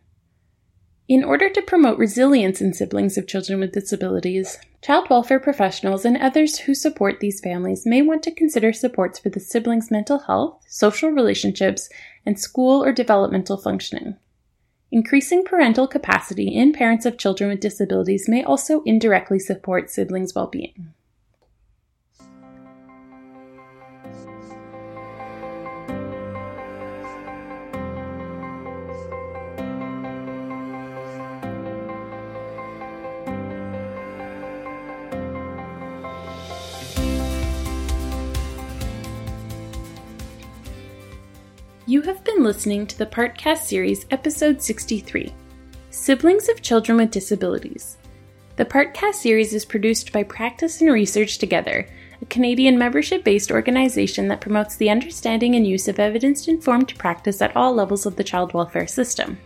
In 1.11 1.25
order 1.25 1.51
to 1.51 1.63
promote 1.63 1.99
resilience 1.99 2.61
in 2.61 2.73
siblings 2.73 3.19
of 3.19 3.27
children 3.27 3.59
with 3.59 3.73
disabilities, 3.73 4.61
child 4.81 5.11
welfare 5.11 5.41
professionals 5.41 6.05
and 6.05 6.17
others 6.17 6.61
who 6.61 6.73
support 6.73 7.19
these 7.19 7.41
families 7.41 7.85
may 7.85 8.01
want 8.01 8.23
to 8.23 8.31
consider 8.31 8.73
supports 8.73 9.19
for 9.19 9.29
the 9.29 9.41
siblings' 9.41 9.91
mental 9.91 10.21
health, 10.21 10.63
social 10.69 11.11
relationships, 11.11 11.89
and 12.25 12.39
school 12.39 12.85
or 12.85 12.93
developmental 12.93 13.57
functioning. 13.57 14.19
Increasing 14.93 15.43
parental 15.43 15.89
capacity 15.89 16.47
in 16.47 16.73
parents 16.73 17.05
of 17.05 17.19
children 17.19 17.51
with 17.51 17.59
disabilities 17.59 18.29
may 18.29 18.45
also 18.45 18.85
indirectly 18.85 19.41
support 19.41 19.91
siblings' 19.91 20.37
well 20.37 20.47
being. 20.47 20.95
You 41.91 42.03
have 42.03 42.23
been 42.23 42.45
listening 42.45 42.87
to 42.87 42.97
the 42.97 43.05
Partcast 43.05 43.65
series, 43.65 44.07
episode 44.13 44.63
63 44.63 45.35
Siblings 45.91 46.49
of 46.49 46.63
Children 46.63 46.99
with 46.99 47.11
Disabilities. 47.11 47.97
The 48.55 48.65
Partcast 48.65 49.15
series 49.15 49.53
is 49.53 49.65
produced 49.65 50.13
by 50.13 50.23
Practice 50.23 50.81
and 50.81 50.93
Research 50.93 51.39
Together, 51.39 51.89
a 52.23 52.27
Canadian 52.27 52.79
membership 52.79 53.25
based 53.25 53.51
organization 53.51 54.29
that 54.29 54.41
promotes 54.41 54.77
the 54.77 54.89
understanding 54.89 55.57
and 55.57 55.67
use 55.67 55.89
of 55.89 55.99
evidence 55.99 56.47
informed 56.47 56.97
practice 56.97 57.43
at 57.43 57.57
all 57.57 57.75
levels 57.75 58.07
of 58.07 58.15
the 58.15 58.23
child 58.23 58.55
welfare 58.55 58.87
system. 58.87 59.37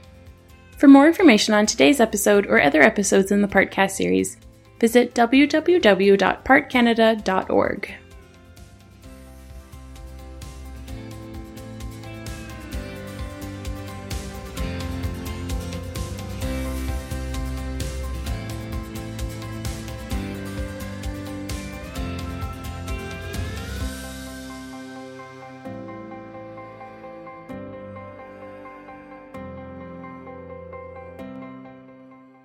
For 0.77 0.87
more 0.87 1.07
information 1.07 1.55
on 1.55 1.65
today's 1.65 1.99
episode 1.99 2.47
or 2.47 2.61
other 2.61 2.83
episodes 2.83 3.33
in 3.33 3.41
the 3.41 3.49
Partcast 3.49 3.93
series, 3.93 4.37
visit 4.79 5.15
www.partcanada.org. 5.15 7.95